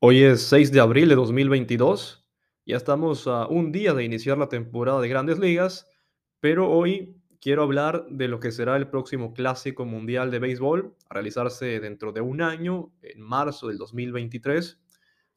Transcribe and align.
Hoy 0.00 0.22
es 0.22 0.42
6 0.42 0.70
de 0.70 0.78
abril 0.78 1.08
de 1.08 1.16
2022. 1.16 2.24
Ya 2.64 2.76
estamos 2.76 3.26
a 3.26 3.48
un 3.48 3.72
día 3.72 3.94
de 3.94 4.04
iniciar 4.04 4.38
la 4.38 4.48
temporada 4.48 5.00
de 5.00 5.08
Grandes 5.08 5.40
Ligas, 5.40 5.88
pero 6.38 6.70
hoy 6.70 7.20
quiero 7.40 7.64
hablar 7.64 8.06
de 8.08 8.28
lo 8.28 8.38
que 8.38 8.52
será 8.52 8.76
el 8.76 8.90
próximo 8.90 9.34
Clásico 9.34 9.84
Mundial 9.86 10.30
de 10.30 10.38
Béisbol, 10.38 10.94
a 11.08 11.14
realizarse 11.14 11.80
dentro 11.80 12.12
de 12.12 12.20
un 12.20 12.42
año, 12.42 12.92
en 13.02 13.20
marzo 13.20 13.66
del 13.66 13.78
2023. 13.78 14.78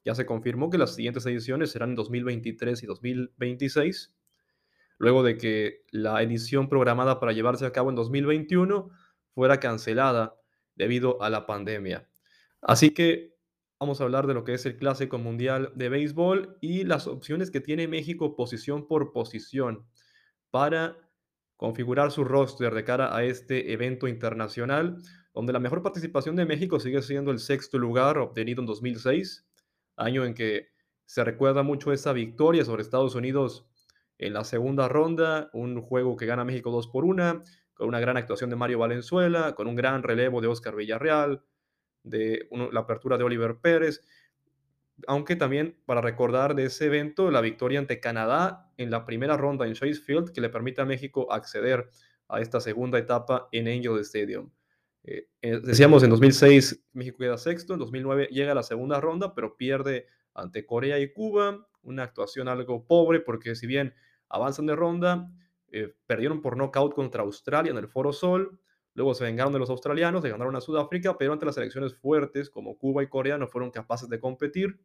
Ya 0.05 0.13
se 0.13 0.27
confirmó 0.27 0.69
que 0.69 0.77
las 0.77 0.93
siguientes 0.93 1.25
ediciones 1.25 1.71
serán 1.71 1.89
en 1.89 1.95
2023 1.95 2.83
y 2.83 2.85
2026, 2.85 4.15
luego 4.99 5.23
de 5.23 5.39
que 5.39 5.85
la 5.89 6.21
edición 6.21 6.69
programada 6.69 7.19
para 7.19 7.31
llevarse 7.31 7.65
a 7.65 7.71
cabo 7.71 7.89
en 7.89 7.95
2021 7.95 8.91
fuera 9.33 9.59
cancelada 9.59 10.35
debido 10.75 11.19
a 11.23 11.31
la 11.31 11.47
pandemia. 11.47 12.07
Así 12.61 12.91
que 12.91 13.30
Vamos 13.81 13.99
a 13.99 14.03
hablar 14.03 14.27
de 14.27 14.35
lo 14.35 14.43
que 14.43 14.53
es 14.53 14.63
el 14.67 14.77
Clásico 14.77 15.17
Mundial 15.17 15.71
de 15.73 15.89
Béisbol 15.89 16.55
y 16.61 16.83
las 16.83 17.07
opciones 17.07 17.49
que 17.49 17.61
tiene 17.61 17.87
México 17.87 18.35
posición 18.35 18.87
por 18.87 19.11
posición 19.11 19.87
para 20.51 20.95
configurar 21.57 22.11
su 22.11 22.23
roster 22.23 22.75
de 22.75 22.83
cara 22.83 23.15
a 23.15 23.23
este 23.23 23.73
evento 23.73 24.07
internacional, 24.07 24.97
donde 25.33 25.51
la 25.51 25.59
mejor 25.59 25.81
participación 25.81 26.35
de 26.35 26.45
México 26.45 26.79
sigue 26.79 27.01
siendo 27.01 27.31
el 27.31 27.39
sexto 27.39 27.79
lugar 27.79 28.19
obtenido 28.19 28.61
en 28.61 28.67
2006, 28.67 29.47
año 29.95 30.25
en 30.25 30.35
que 30.35 30.67
se 31.05 31.23
recuerda 31.23 31.63
mucho 31.63 31.91
esa 31.91 32.13
victoria 32.13 32.63
sobre 32.63 32.83
Estados 32.83 33.15
Unidos 33.15 33.67
en 34.19 34.33
la 34.33 34.43
segunda 34.43 34.89
ronda, 34.89 35.49
un 35.53 35.81
juego 35.81 36.17
que 36.17 36.27
gana 36.27 36.45
México 36.45 36.69
2 36.69 36.87
por 36.89 37.03
1, 37.03 37.41
con 37.73 37.87
una 37.87 37.99
gran 37.99 38.15
actuación 38.15 38.51
de 38.51 38.57
Mario 38.57 38.77
Valenzuela, 38.77 39.55
con 39.55 39.65
un 39.65 39.75
gran 39.75 40.03
relevo 40.03 40.39
de 40.39 40.49
Oscar 40.49 40.75
Villarreal, 40.75 41.43
de 42.03 42.47
la 42.71 42.81
apertura 42.81 43.17
de 43.17 43.23
Oliver 43.23 43.57
Pérez, 43.61 44.01
aunque 45.07 45.35
también 45.35 45.77
para 45.85 46.01
recordar 46.01 46.55
de 46.55 46.65
ese 46.65 46.85
evento 46.85 47.31
la 47.31 47.41
victoria 47.41 47.79
ante 47.79 47.99
Canadá 47.99 48.71
en 48.77 48.91
la 48.91 49.05
primera 49.05 49.37
ronda 49.37 49.67
en 49.67 49.73
Chase 49.73 49.95
Field, 49.95 50.31
que 50.31 50.41
le 50.41 50.49
permite 50.49 50.81
a 50.81 50.85
México 50.85 51.31
acceder 51.31 51.89
a 52.27 52.41
esta 52.41 52.59
segunda 52.59 52.97
etapa 52.97 53.49
en 53.51 53.67
Angel 53.67 53.99
Stadium. 53.99 54.49
Eh, 55.03 55.27
eh, 55.41 55.59
decíamos 55.63 56.03
en 56.03 56.11
2006 56.11 56.85
México 56.93 57.17
queda 57.17 57.37
sexto, 57.37 57.73
en 57.73 57.79
2009 57.79 58.27
llega 58.31 58.51
a 58.51 58.55
la 58.55 58.63
segunda 58.63 58.99
ronda, 59.01 59.33
pero 59.33 59.57
pierde 59.57 60.07
ante 60.33 60.65
Corea 60.65 60.99
y 60.99 61.11
Cuba, 61.11 61.67
una 61.81 62.03
actuación 62.03 62.47
algo 62.47 62.85
pobre 62.85 63.19
porque 63.19 63.55
si 63.55 63.65
bien 63.65 63.93
avanzan 64.29 64.67
de 64.67 64.75
ronda, 64.75 65.31
eh, 65.71 65.95
perdieron 66.05 66.41
por 66.41 66.55
nocaut 66.55 66.93
contra 66.93 67.23
Australia 67.23 67.71
en 67.71 67.77
el 67.77 67.87
Foro 67.87 68.13
Sol, 68.13 68.59
Luego 68.93 69.13
se 69.13 69.23
vengaron 69.23 69.53
de 69.53 69.59
los 69.59 69.69
australianos, 69.69 70.21
se 70.21 70.29
ganaron 70.29 70.55
a 70.55 70.61
Sudáfrica, 70.61 71.17
pero 71.17 71.33
ante 71.33 71.45
las 71.45 71.55
selecciones 71.55 71.95
fuertes 71.95 72.49
como 72.49 72.77
Cuba 72.77 73.03
y 73.03 73.07
Corea 73.07 73.37
no 73.37 73.47
fueron 73.47 73.71
capaces 73.71 74.09
de 74.09 74.19
competir. 74.19 74.79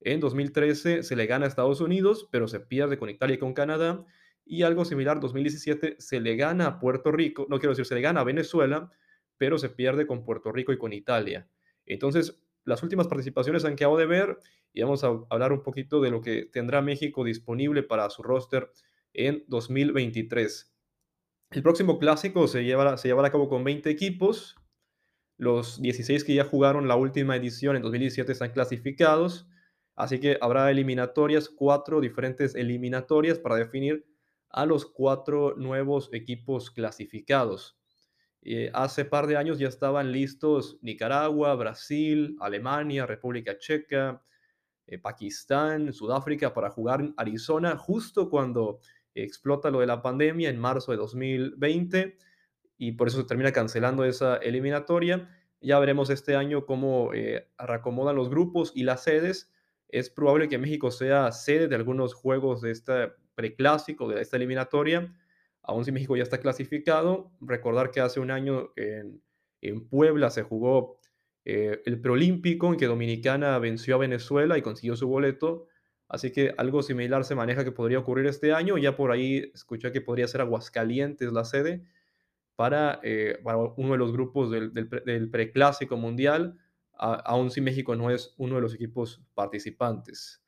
En 0.00 0.20
2013 0.20 1.02
se 1.02 1.16
le 1.16 1.26
gana 1.26 1.46
a 1.46 1.48
Estados 1.48 1.80
Unidos, 1.80 2.28
pero 2.30 2.48
se 2.48 2.60
pierde 2.60 2.98
con 2.98 3.10
Italia 3.10 3.34
y 3.34 3.38
con 3.38 3.54
Canadá. 3.54 4.04
Y 4.44 4.62
algo 4.62 4.84
similar, 4.84 5.16
en 5.16 5.20
2017 5.20 5.96
se 5.98 6.20
le 6.20 6.36
gana 6.36 6.66
a 6.66 6.80
Puerto 6.80 7.12
Rico, 7.12 7.46
no 7.48 7.58
quiero 7.58 7.72
decir, 7.72 7.86
se 7.86 7.94
le 7.94 8.00
gana 8.00 8.20
a 8.20 8.24
Venezuela, 8.24 8.90
pero 9.36 9.58
se 9.58 9.68
pierde 9.68 10.06
con 10.06 10.24
Puerto 10.24 10.52
Rico 10.52 10.72
y 10.72 10.78
con 10.78 10.92
Italia. 10.92 11.48
Entonces, 11.86 12.40
las 12.64 12.82
últimas 12.82 13.08
participaciones 13.08 13.64
han 13.64 13.76
quedado 13.76 13.96
de 13.96 14.06
ver 14.06 14.38
y 14.72 14.82
vamos 14.82 15.04
a 15.04 15.08
hablar 15.30 15.52
un 15.52 15.62
poquito 15.62 16.00
de 16.00 16.10
lo 16.10 16.20
que 16.20 16.44
tendrá 16.44 16.82
México 16.82 17.24
disponible 17.24 17.82
para 17.82 18.10
su 18.10 18.22
roster 18.22 18.70
en 19.12 19.44
2023. 19.48 20.77
El 21.50 21.62
próximo 21.62 21.98
clásico 21.98 22.46
se 22.46 22.64
llevará, 22.64 22.98
se 22.98 23.08
llevará 23.08 23.28
a 23.28 23.32
cabo 23.32 23.48
con 23.48 23.64
20 23.64 23.88
equipos. 23.88 24.56
Los 25.38 25.80
16 25.80 26.24
que 26.24 26.34
ya 26.34 26.44
jugaron 26.44 26.88
la 26.88 26.96
última 26.96 27.36
edición 27.36 27.74
en 27.76 27.82
2017 27.82 28.32
están 28.32 28.50
clasificados. 28.50 29.48
Así 29.96 30.20
que 30.20 30.36
habrá 30.42 30.70
eliminatorias, 30.70 31.48
cuatro 31.48 32.00
diferentes 32.00 32.54
eliminatorias 32.54 33.38
para 33.38 33.56
definir 33.56 34.06
a 34.50 34.66
los 34.66 34.84
cuatro 34.84 35.54
nuevos 35.56 36.10
equipos 36.12 36.70
clasificados. 36.70 37.78
Eh, 38.42 38.70
hace 38.74 39.04
par 39.04 39.26
de 39.26 39.36
años 39.36 39.58
ya 39.58 39.68
estaban 39.68 40.12
listos 40.12 40.78
Nicaragua, 40.82 41.54
Brasil, 41.54 42.36
Alemania, 42.40 43.06
República 43.06 43.58
Checa, 43.58 44.22
eh, 44.86 44.98
Pakistán, 44.98 45.92
Sudáfrica 45.92 46.52
para 46.54 46.70
jugar 46.70 47.00
en 47.00 47.14
Arizona 47.16 47.76
justo 47.76 48.30
cuando 48.30 48.80
explota 49.22 49.70
lo 49.70 49.80
de 49.80 49.86
la 49.86 50.02
pandemia 50.02 50.50
en 50.50 50.58
marzo 50.58 50.92
de 50.92 50.98
2020 50.98 52.16
y 52.78 52.92
por 52.92 53.08
eso 53.08 53.18
se 53.18 53.26
termina 53.26 53.52
cancelando 53.52 54.04
esa 54.04 54.36
eliminatoria. 54.36 55.28
Ya 55.60 55.78
veremos 55.78 56.10
este 56.10 56.36
año 56.36 56.66
cómo 56.66 57.12
eh, 57.14 57.48
reacomodan 57.58 58.16
los 58.16 58.30
grupos 58.30 58.72
y 58.74 58.84
las 58.84 59.02
sedes. 59.02 59.52
Es 59.88 60.10
probable 60.10 60.48
que 60.48 60.58
México 60.58 60.90
sea 60.90 61.32
sede 61.32 61.66
de 61.68 61.74
algunos 61.74 62.14
juegos 62.14 62.60
de 62.60 62.70
este 62.70 63.12
preclásico, 63.34 64.08
de 64.08 64.20
esta 64.20 64.36
eliminatoria, 64.36 65.14
aún 65.62 65.84
si 65.84 65.92
México 65.92 66.16
ya 66.16 66.24
está 66.24 66.38
clasificado. 66.38 67.30
Recordar 67.40 67.92
que 67.92 68.00
hace 68.00 68.18
un 68.18 68.32
año 68.32 68.72
en, 68.74 69.22
Puebla 69.88 70.30
se 70.30 70.42
jugó 70.42 70.98
eh, 71.44 71.80
el 71.86 72.00
preolímpico 72.00 72.68
en 72.68 72.76
que 72.76 72.86
Dominicana 72.86 73.56
venció 73.60 73.94
a 73.94 73.98
Venezuela 73.98 74.58
y 74.58 74.62
consiguió 74.62 74.96
su 74.96 75.06
boleto. 75.08 75.67
Así 76.08 76.32
que 76.32 76.54
algo 76.56 76.82
similar 76.82 77.24
se 77.24 77.34
maneja 77.34 77.64
que 77.64 77.72
podría 77.72 77.98
ocurrir 77.98 78.26
este 78.26 78.52
año. 78.52 78.78
Ya 78.78 78.96
por 78.96 79.12
ahí 79.12 79.50
escuché 79.54 79.92
que 79.92 80.00
podría 80.00 80.26
ser 80.26 80.40
Aguascalientes 80.40 81.32
la 81.32 81.44
sede 81.44 81.84
para, 82.56 82.98
eh, 83.04 83.38
uno 83.76 83.92
de 83.92 83.98
los 83.98 84.12
grupos 84.12 84.50
del, 84.50 84.72
del, 84.72 85.30
preclásico 85.30 85.96
mundial, 85.96 86.58
aún 86.92 87.52
si 87.52 87.60
México 87.60 87.94
no 87.94 88.10
es 88.10 88.34
uno 88.36 88.56
de 88.56 88.60
los 88.62 88.74
equipos 88.74 89.22
participantes, 89.34 90.42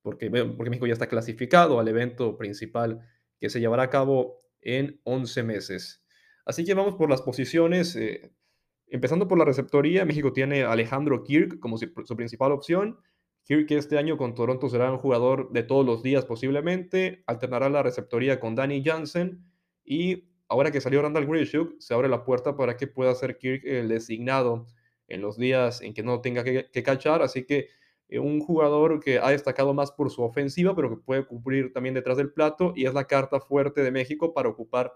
porque, 0.00 0.30
porque 0.30 0.70
México 0.70 0.86
ya 0.86 0.94
está 0.94 1.08
clasificado 1.08 1.78
al 1.78 1.88
evento 1.88 2.38
principal 2.38 3.00
que 3.38 3.50
se 3.50 3.60
llevará 3.60 3.82
a 3.82 3.90
cabo 3.90 4.40
en 4.62 5.00
11 5.04 5.42
meses. 5.42 6.02
Así 6.46 6.64
que 6.64 6.72
vamos 6.72 6.94
por 6.94 7.10
las 7.10 7.20
posiciones. 7.20 7.94
Eh, 7.96 8.32
empezando 8.86 9.28
por 9.28 9.36
la 9.36 9.44
receptoría, 9.44 10.06
México 10.06 10.32
tiene 10.32 10.62
a 10.62 10.72
Alejandro 10.72 11.22
Kirk 11.24 11.58
como 11.58 11.76
su 11.76 12.16
principal 12.16 12.52
opción 12.52 12.98
que 13.46 13.76
este 13.76 13.98
año 13.98 14.16
con 14.16 14.34
Toronto 14.34 14.68
será 14.68 14.92
un 14.92 14.98
jugador 14.98 15.50
de 15.50 15.62
todos 15.62 15.84
los 15.84 16.02
días 16.02 16.24
posiblemente, 16.24 17.24
alternará 17.26 17.68
la 17.68 17.82
receptoría 17.82 18.38
con 18.38 18.54
Danny 18.54 18.82
Jansen 18.84 19.44
y 19.84 20.30
ahora 20.48 20.70
que 20.70 20.80
salió 20.80 21.02
Randall 21.02 21.26
Grichuk, 21.26 21.80
se 21.80 21.94
abre 21.94 22.08
la 22.08 22.24
puerta 22.24 22.56
para 22.56 22.76
que 22.76 22.86
pueda 22.86 23.14
ser 23.14 23.38
Kirk 23.38 23.64
el 23.64 23.88
designado 23.88 24.66
en 25.08 25.20
los 25.20 25.36
días 25.36 25.82
en 25.82 25.94
que 25.94 26.02
no 26.02 26.20
tenga 26.20 26.44
que, 26.44 26.82
cachar, 26.84 27.22
así 27.22 27.44
que 27.44 27.68
eh, 28.08 28.20
un 28.20 28.40
jugador 28.40 29.00
que 29.00 29.18
ha 29.18 29.30
destacado 29.30 29.74
más 29.74 29.90
por 29.90 30.10
su 30.10 30.22
ofensiva, 30.22 30.76
pero 30.76 30.90
que 30.90 30.96
puede 30.96 31.26
cumplir 31.26 31.72
también 31.72 31.94
detrás 31.94 32.16
del 32.16 32.32
plato 32.32 32.72
y 32.76 32.86
es 32.86 32.94
la 32.94 33.06
carta 33.06 33.40
fuerte 33.40 33.82
de 33.82 33.90
México 33.90 34.32
para 34.32 34.48
ocupar 34.48 34.92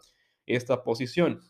esta 0.47 0.84
posición. 0.84 1.41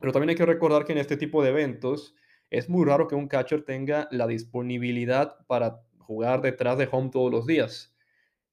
Pero 0.00 0.12
también 0.12 0.30
hay 0.30 0.36
que 0.36 0.46
recordar 0.46 0.84
que 0.84 0.92
en 0.92 0.98
este 0.98 1.16
tipo 1.18 1.42
de 1.42 1.50
eventos 1.50 2.14
es 2.50 2.68
muy 2.68 2.84
raro 2.84 3.06
que 3.08 3.14
un 3.14 3.28
catcher 3.28 3.64
tenga 3.64 4.08
la 4.10 4.26
disponibilidad 4.26 5.36
para 5.46 5.80
jugar 6.02 6.42
detrás 6.42 6.78
de 6.78 6.88
home 6.90 7.10
todos 7.10 7.30
los 7.30 7.46
días. 7.46 7.94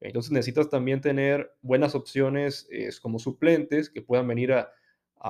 Entonces 0.02 0.32
necesitas 0.32 0.70
también 0.70 1.02
tener 1.02 1.54
buenas 1.62 1.94
opciones 1.96 2.70
como 3.02 3.20
suplentes 3.20 3.90
que 3.90 4.02
puedan 4.02 4.28
venir 4.28 4.54
a, 4.54 4.72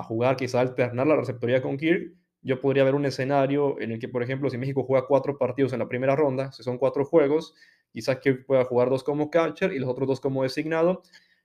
jugar, 0.03 0.38
quizá 0.38 0.59
alternar 0.62 1.07
la 1.07 1.16
receptoría 1.16 1.62
con 1.62 1.78
Kirk. 1.78 2.13
Yo 2.41 2.62
podría 2.62 2.84
ver 2.84 2.96
un 2.96 3.06
escenario 3.06 3.80
en 3.81 3.91
el 3.91 4.00
que, 4.00 4.07
por 4.07 4.24
ejemplo, 4.24 4.50
si 4.50 4.57
México 4.57 4.84
juega 4.84 5.07
cuatro 5.07 5.38
partidos 5.38 5.74
en 5.74 5.80
la 5.80 5.90
primera 5.90 6.16
ronda, 6.16 6.52
si 6.52 6.63
son 6.63 6.78
cuatro 6.78 7.03
juegos, 7.03 7.56
quizás 7.91 8.19
Kirk 8.19 8.46
pueda 8.46 8.63
jugar 8.66 8.90
dos 8.90 9.03
como 9.03 9.30
catcher 9.30 9.74
y 9.74 9.80
los 9.80 9.90
otros 9.90 10.07
dos 10.07 10.22
como 10.22 10.44
designado, 10.44 11.01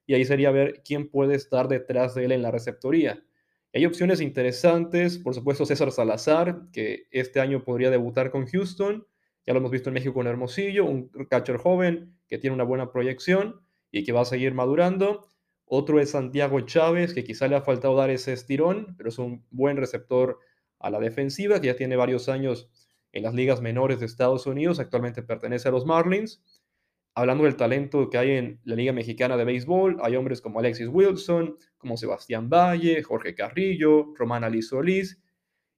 y 0.06 0.14
ahí 0.14 0.24
sería 0.24 0.50
ver 0.50 0.82
quién 0.84 1.08
puede 1.08 1.34
estar 1.34 1.68
detrás 1.68 2.14
de 2.14 2.26
él 2.26 2.32
en 2.32 2.42
la 2.42 2.50
receptoría. 2.50 3.24
Hay 3.72 3.86
opciones 3.86 4.20
interesantes, 4.20 5.18
por 5.18 5.34
supuesto 5.34 5.66
César 5.66 5.90
Salazar, 5.90 6.60
que 6.72 7.08
este 7.10 7.40
año 7.40 7.64
podría 7.64 7.90
debutar 7.90 8.30
con 8.30 8.46
Houston, 8.46 9.04
ya 9.46 9.52
lo 9.52 9.60
hemos 9.60 9.70
visto 9.70 9.90
en 9.90 9.94
México 9.94 10.14
con 10.14 10.26
Hermosillo, 10.26 10.84
un 10.86 11.08
catcher 11.28 11.58
joven 11.58 12.16
que 12.28 12.38
tiene 12.38 12.54
una 12.54 12.64
buena 12.64 12.90
proyección 12.90 13.60
y 13.90 14.04
que 14.04 14.12
va 14.12 14.22
a 14.22 14.24
seguir 14.24 14.54
madurando. 14.54 15.28
Otro 15.66 16.00
es 16.00 16.10
Santiago 16.10 16.60
Chávez, 16.60 17.14
que 17.14 17.24
quizá 17.24 17.48
le 17.48 17.56
ha 17.56 17.62
faltado 17.62 17.96
dar 17.96 18.10
ese 18.10 18.32
estirón, 18.32 18.94
pero 18.96 19.08
es 19.08 19.18
un 19.18 19.46
buen 19.50 19.76
receptor 19.76 20.38
a 20.78 20.90
la 20.90 21.00
defensiva, 21.00 21.60
que 21.60 21.68
ya 21.68 21.76
tiene 21.76 21.96
varios 21.96 22.28
años 22.28 22.70
en 23.12 23.22
las 23.22 23.34
ligas 23.34 23.60
menores 23.60 24.00
de 24.00 24.06
Estados 24.06 24.46
Unidos, 24.46 24.80
actualmente 24.80 25.22
pertenece 25.22 25.68
a 25.68 25.70
los 25.70 25.86
Marlins. 25.86 26.42
Hablando 27.14 27.44
del 27.44 27.54
talento 27.54 28.10
que 28.10 28.18
hay 28.18 28.32
en 28.32 28.60
la 28.64 28.74
Liga 28.74 28.92
Mexicana 28.92 29.36
de 29.36 29.44
Béisbol, 29.44 29.98
hay 30.02 30.16
hombres 30.16 30.40
como 30.40 30.58
Alexis 30.58 30.88
Wilson, 30.88 31.56
como 31.78 31.96
Sebastián 31.96 32.50
Valle, 32.50 33.04
Jorge 33.04 33.36
Carrillo, 33.36 34.12
Román 34.16 34.42
Ali 34.42 34.62
Solís, 34.62 35.22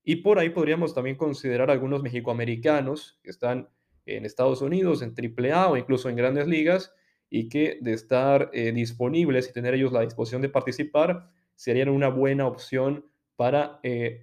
y 0.07 0.17
por 0.17 0.39
ahí 0.39 0.49
podríamos 0.49 0.95
también 0.95 1.17
considerar 1.17 1.71
algunos 1.71 2.03
mexicoamericanos 2.03 3.19
que 3.23 3.31
están 3.31 3.69
en 4.07 4.25
Estados 4.25 4.63
Unidos, 4.63 5.03
en 5.03 5.13
AAA 5.13 5.69
o 5.69 5.77
incluso 5.77 6.09
en 6.09 6.15
grandes 6.17 6.47
ligas, 6.47 6.95
y 7.29 7.49
que 7.49 7.79
de 7.83 7.93
estar 7.93 8.49
eh, 8.55 8.71
disponibles 8.71 9.51
y 9.51 9.53
tener 9.53 9.75
ellos 9.75 9.93
la 9.93 10.03
disposición 10.03 10.43
de 10.43 10.49
participar, 10.49 11.29
serían 11.57 11.89
una 11.89 12.09
buena 12.09 12.47
opción 12.47 13.05
para 13.35 13.81
eh, 13.83 14.21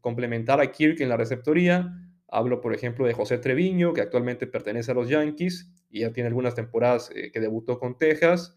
complementar 0.00 0.60
a 0.60 0.72
Kirk 0.72 1.00
en 1.02 1.10
la 1.10 1.18
receptoría, 1.18 1.94
Hablo, 2.30 2.60
por 2.60 2.74
ejemplo, 2.74 3.06
de 3.06 3.14
José 3.14 3.38
Treviño, 3.38 3.94
que 3.94 4.02
actualmente 4.02 4.46
pertenece 4.46 4.90
a 4.90 4.94
los 4.94 5.08
Yankees 5.08 5.72
y 5.88 6.00
ya 6.00 6.12
tiene 6.12 6.28
algunas 6.28 6.54
temporadas 6.54 7.10
eh, 7.14 7.30
que 7.32 7.40
debutó 7.40 7.78
con 7.78 7.96
Texas. 7.96 8.54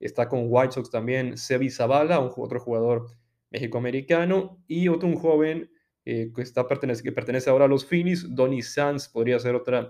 Está 0.00 0.28
con 0.28 0.46
White 0.48 0.72
Sox 0.72 0.90
también 0.90 1.36
Sebi 1.36 1.70
Zavala, 1.70 2.18
otro 2.18 2.58
jugador 2.58 3.06
mexicoamericano, 3.50 4.60
y 4.66 4.88
otro 4.88 5.08
un 5.08 5.14
joven 5.14 5.70
eh, 6.04 6.32
que, 6.34 6.42
está, 6.42 6.66
pertenece, 6.66 7.02
que 7.02 7.12
pertenece 7.12 7.50
ahora 7.50 7.66
a 7.66 7.68
los 7.68 7.86
Phillies, 7.86 8.34
Donny 8.34 8.62
Sanz 8.62 9.08
podría 9.08 9.38
ser 9.38 9.54
otra, 9.54 9.88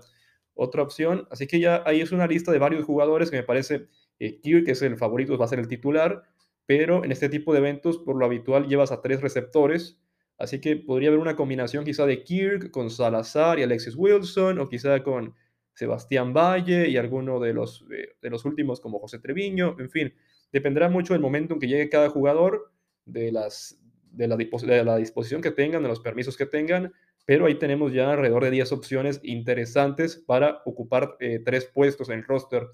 otra 0.53 0.83
opción. 0.83 1.27
Así 1.31 1.47
que 1.47 1.59
ya 1.59 1.83
ahí 1.85 2.01
es 2.01 2.11
una 2.11 2.27
lista 2.27 2.51
de 2.51 2.59
varios 2.59 2.85
jugadores 2.85 3.31
que 3.31 3.37
me 3.37 3.43
parece 3.43 3.87
eh, 4.19 4.39
Kirk 4.39 4.67
es 4.69 4.81
el 4.81 4.97
favorito, 4.97 5.37
va 5.37 5.45
a 5.45 5.49
ser 5.49 5.59
el 5.59 5.67
titular, 5.67 6.23
pero 6.65 7.03
en 7.03 7.11
este 7.11 7.29
tipo 7.29 7.53
de 7.53 7.59
eventos 7.59 7.97
por 7.97 8.15
lo 8.15 8.25
habitual 8.25 8.67
llevas 8.67 8.91
a 8.91 9.01
tres 9.01 9.21
receptores, 9.21 9.99
así 10.37 10.61
que 10.61 10.75
podría 10.77 11.09
haber 11.09 11.19
una 11.19 11.35
combinación 11.35 11.83
quizá 11.83 12.05
de 12.05 12.23
Kirk 12.23 12.71
con 12.71 12.89
Salazar 12.89 13.59
y 13.59 13.63
Alexis 13.63 13.95
Wilson, 13.95 14.59
o 14.59 14.69
quizá 14.69 15.03
con 15.03 15.33
Sebastián 15.73 16.33
Valle 16.33 16.87
y 16.89 16.97
alguno 16.97 17.39
de 17.39 17.53
los, 17.53 17.85
eh, 17.91 18.15
de 18.21 18.29
los 18.29 18.45
últimos 18.45 18.79
como 18.79 18.99
José 18.99 19.19
Treviño, 19.19 19.75
en 19.79 19.89
fin, 19.89 20.13
dependerá 20.51 20.89
mucho 20.89 21.13
del 21.13 21.21
momento 21.21 21.55
en 21.55 21.59
que 21.59 21.67
llegue 21.67 21.89
cada 21.89 22.09
jugador, 22.09 22.71
de, 23.05 23.31
las, 23.33 23.82
de, 24.13 24.27
la, 24.27 24.97
disposición 24.97 25.41
que 25.41 25.51
tengan, 25.51 25.83
de 25.83 25.89
los 25.89 25.99
permisos 25.99 26.37
que 26.37 26.45
tengan, 26.45 26.93
pero 27.25 27.45
ahí 27.45 27.55
tenemos 27.55 27.93
ya 27.93 28.11
alrededor 28.11 28.43
de 28.43 28.51
10 28.51 28.71
opciones 28.71 29.19
interesantes 29.23 30.15
para 30.15 30.61
ocupar 30.65 31.15
eh, 31.19 31.41
tres 31.43 31.65
puestos 31.65 32.09
en 32.09 32.19
el 32.19 32.25
roster 32.25 32.67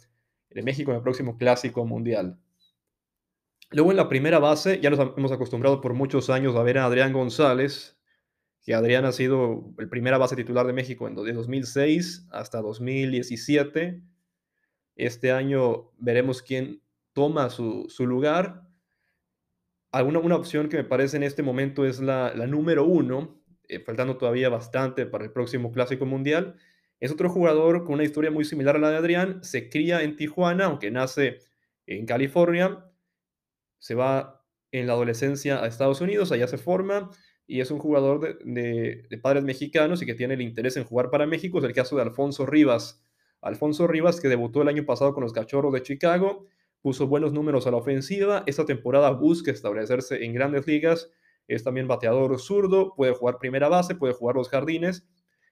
de 0.49 0.63
México 0.63 0.91
en 0.91 0.97
el 0.97 1.03
próximo 1.03 1.37
clásico 1.37 1.85
mundial. 1.85 2.37
Luego 3.71 3.91
en 3.91 3.97
la 3.97 4.09
primera 4.09 4.39
base, 4.39 4.79
ya 4.81 4.89
nos 4.89 4.99
hemos 5.15 5.31
acostumbrado 5.31 5.79
por 5.79 5.93
muchos 5.93 6.29
años 6.29 6.55
a 6.55 6.63
ver 6.63 6.79
a 6.79 6.85
Adrián 6.85 7.13
González, 7.13 7.99
que 8.63 8.73
Adrián 8.73 9.05
ha 9.05 9.11
sido 9.11 9.73
el 9.77 9.89
primera 9.89 10.17
base 10.17 10.35
titular 10.35 10.65
de 10.65 10.73
México 10.73 11.07
en 11.07 11.15
de 11.15 11.33
2006 11.33 12.27
hasta 12.31 12.61
2017. 12.61 14.01
Este 14.95 15.31
año 15.31 15.91
veremos 15.97 16.41
quién 16.41 16.81
toma 17.13 17.49
su, 17.51 17.85
su 17.89 18.07
lugar. 18.07 18.68
Alguna, 19.91 20.19
una 20.19 20.35
opción 20.35 20.69
que 20.69 20.77
me 20.77 20.83
parece 20.83 21.17
en 21.17 21.23
este 21.23 21.43
momento 21.43 21.85
es 21.85 21.99
la, 21.99 22.33
la 22.35 22.47
número 22.47 22.85
uno, 22.85 23.41
eh, 23.67 23.79
faltando 23.79 24.17
todavía 24.17 24.49
bastante 24.49 25.05
para 25.05 25.23
el 25.23 25.31
próximo 25.31 25.71
Clásico 25.71 26.05
Mundial. 26.05 26.55
Es 26.99 27.11
otro 27.11 27.29
jugador 27.29 27.83
con 27.85 27.95
una 27.95 28.03
historia 28.03 28.31
muy 28.31 28.45
similar 28.45 28.75
a 28.75 28.79
la 28.79 28.91
de 28.91 28.97
Adrián. 28.97 29.43
Se 29.43 29.69
cría 29.69 30.03
en 30.03 30.15
Tijuana, 30.15 30.65
aunque 30.65 30.91
nace 30.91 31.39
en 31.87 32.05
California. 32.05 32.85
Se 33.77 33.95
va 33.95 34.45
en 34.71 34.87
la 34.87 34.93
adolescencia 34.93 35.63
a 35.63 35.67
Estados 35.67 36.01
Unidos, 36.01 36.31
allá 36.31 36.47
se 36.47 36.57
forma 36.57 37.09
y 37.49 37.61
es 37.61 37.71
un 37.71 37.79
jugador 37.79 38.39
de, 38.45 39.19
padres 39.23 39.43
mexicanos 39.43 40.03
y 40.03 40.05
que 40.05 40.13
tiene 40.13 40.35
el 40.35 40.41
interés 40.41 40.77
en 40.77 40.83
jugar 40.83 41.09
para 41.09 41.25
México. 41.25 41.57
Es 41.57 41.63
el 41.63 41.73
caso 41.73 41.95
de 41.95 42.03
Alfonso 42.03 42.45
Rivas. 42.45 43.03
Alfonso 43.41 43.87
Rivas, 43.87 44.21
que 44.21 44.27
debutó 44.27 44.61
el 44.61 44.67
año 44.67 44.85
pasado 44.85 45.15
con 45.15 45.23
los 45.23 45.33
Cachorros 45.33 45.73
de 45.73 45.81
Chicago, 45.81 46.45
puso 46.81 47.07
buenos 47.07 47.33
números 47.33 47.67
a 47.67 47.71
la 47.71 47.77
ofensiva. 47.77 48.43
Esta 48.45 48.65
temporada 48.65 49.11
busca 49.11 49.51
establecerse 49.51 50.23
en 50.23 50.33
grandes 50.33 50.67
ligas. 50.67 51.11
Es 51.47 51.63
también 51.63 51.87
bateador 51.87 52.39
zurdo, 52.39 52.93
puede 52.95 53.13
jugar 53.13 53.39
primera 53.39 53.69
base, 53.69 53.95
puede 53.95 54.13
jugar 54.13 54.35
los 54.35 54.49
jardines. 54.49 55.07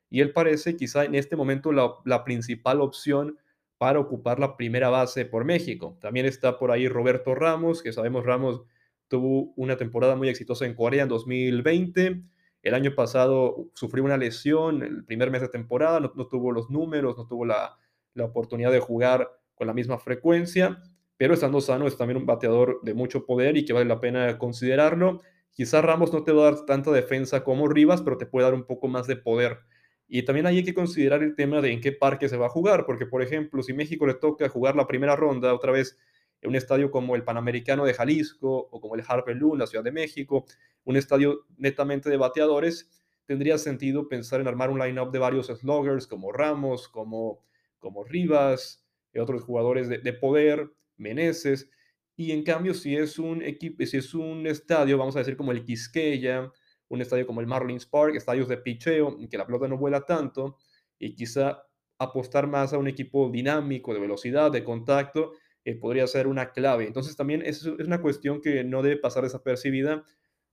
Y 0.09 0.21
él 0.21 0.31
parece 0.31 0.75
quizá 0.75 1.05
en 1.05 1.15
este 1.15 1.35
momento 1.35 1.71
la, 1.71 2.23
principal 2.23 2.81
opción 2.81 3.37
para 3.77 3.99
ocupar 3.99 4.39
la 4.39 4.55
primera 4.55 4.89
base 4.89 5.25
por 5.25 5.43
México. 5.43 5.97
También 6.01 6.25
está 6.25 6.57
por 6.57 6.71
ahí 6.71 6.87
Roberto 6.87 7.35
Ramos, 7.35 7.81
que 7.81 7.91
sabemos 7.91 8.25
Ramos 8.25 8.61
tuvo 9.07 9.53
una 9.55 9.77
temporada 9.77 10.15
muy 10.15 10.29
exitosa 10.29 10.65
en 10.65 10.75
Corea 10.75 11.03
en 11.03 11.09
2020. 11.09 12.23
El 12.63 12.73
año 12.73 12.95
pasado 12.95 13.69
sufrió 13.73 14.03
una 14.03 14.17
lesión 14.17 14.81
el 14.81 15.05
primer 15.05 15.31
mes 15.31 15.41
de 15.41 15.49
temporada, 15.49 15.99
no, 15.99 16.09
tuvo 16.27 16.51
los 16.51 16.69
números, 16.69 17.17
no 17.17 17.27
tuvo 17.27 17.45
la, 17.45 17.77
la, 18.13 18.25
oportunidad 18.25 18.71
de 18.71 18.79
jugar 18.79 19.29
con 19.55 19.67
la 19.67 19.73
misma 19.73 19.99
frecuencia, 19.99 20.81
pero 21.17 21.33
estando 21.33 21.61
sano 21.61 21.87
es 21.87 21.97
también 21.97 22.17
un 22.17 22.25
bateador 22.25 22.79
de 22.83 22.93
mucho 22.93 23.25
poder 23.25 23.57
y 23.57 23.65
que 23.65 23.73
vale 23.73 23.85
la 23.85 23.99
pena 23.99 24.37
considerarlo. 24.37 25.21
Quizás 25.51 25.83
Ramos 25.83 26.13
no 26.13 26.23
te 26.23 26.31
va 26.31 26.47
a 26.47 26.51
dar 26.51 26.65
tanta 26.65 26.91
defensa 26.91 27.43
como 27.43 27.67
Rivas, 27.67 28.01
pero 28.01 28.17
te 28.17 28.27
puede 28.27 28.45
dar 28.45 28.53
un 28.53 28.65
poco 28.65 28.87
más 28.87 29.07
de 29.07 29.15
poder. 29.15 29.59
Y 30.07 30.23
también 30.23 30.45
hay 30.45 30.63
que 30.63 30.73
considerar 30.73 31.23
el 31.23 31.35
tema 31.35 31.59
de 31.61 31.71
en 31.71 31.81
qué 31.81 31.91
parque 31.91 32.29
se 32.29 32.37
va 32.37 32.45
a 32.45 32.49
jugar, 32.49 32.85
porque 32.85 33.05
por 33.05 33.21
ejemplo, 33.21 33.61
si 33.63 33.73
México 33.73 34.05
le 34.05 34.13
toca 34.13 34.47
jugar 34.47 34.75
la 34.75 34.87
primera 34.87 35.15
ronda 35.15 35.53
otra 35.53 35.71
vez 35.71 35.97
en 36.41 36.49
un 36.49 36.55
estadio 36.55 36.91
como 36.91 37.15
el 37.15 37.23
Panamericano 37.23 37.83
de 37.83 37.93
Jalisco 37.93 38.69
o 38.71 38.79
como 38.79 38.95
el 38.95 39.03
Harper 39.05 39.35
en 39.35 39.57
la 39.57 39.67
Ciudad 39.67 39.83
de 39.83 39.91
México, 39.91 40.45
un 40.83 40.95
estadio 40.95 41.45
netamente 41.57 42.09
de 42.09 42.17
bateadores, 42.17 42.89
tendría 43.25 43.57
sentido 43.57 44.07
pensar 44.07 44.39
en 44.39 44.47
armar 44.47 44.69
un 44.69 44.79
line-up 44.79 45.11
de 45.11 45.19
varios 45.19 45.47
sloggers 45.47 46.07
como 46.07 46.31
Ramos, 46.31 46.87
como, 46.87 47.43
como 47.79 48.05
Rivas, 48.05 48.87
y 49.13 49.19
otros 49.19 49.43
jugadores 49.43 49.89
de, 49.89 50.13
poder, 50.13 50.71
Meneses, 50.97 51.69
y 52.15 52.31
en 52.31 52.43
cambio 52.43 52.73
si 52.73 52.95
es 52.95 53.19
un 53.19 53.41
equipo, 53.43 53.85
si 53.85 53.97
es 53.97 54.13
un 54.13 54.47
estadio, 54.47 54.97
vamos 54.97 55.15
a 55.15 55.19
decir 55.19 55.37
como 55.37 55.51
el 55.51 55.63
Quisqueya, 55.63 56.51
un 56.89 57.01
estadio 57.01 57.27
como 57.27 57.41
el 57.41 57.47
Marlins 57.47 57.85
Park, 57.85 58.15
estadios 58.15 58.47
de 58.47 58.57
picheo, 58.57 59.17
en 59.19 59.27
que 59.27 59.37
la 59.37 59.45
pelota 59.45 59.67
no 59.67 59.77
vuela 59.77 60.01
tanto, 60.01 60.57
y 60.97 61.15
quizá 61.15 61.63
apostar 61.99 62.47
más 62.47 62.73
a 62.73 62.77
un 62.77 62.87
equipo 62.87 63.29
dinámico, 63.29 63.93
de 63.93 63.99
velocidad, 63.99 64.51
de 64.51 64.63
contacto, 64.63 65.33
eh, 65.65 65.75
podría 65.75 66.07
ser 66.07 66.27
una 66.27 66.51
clave. 66.51 66.87
Entonces 66.87 67.15
también 67.15 67.41
es, 67.45 67.65
una 67.65 68.01
cuestión 68.01 68.41
que 68.41 68.63
no 68.63 68.81
debe 68.83 68.97
pasar 68.97 69.23
desapercibida 69.23 70.03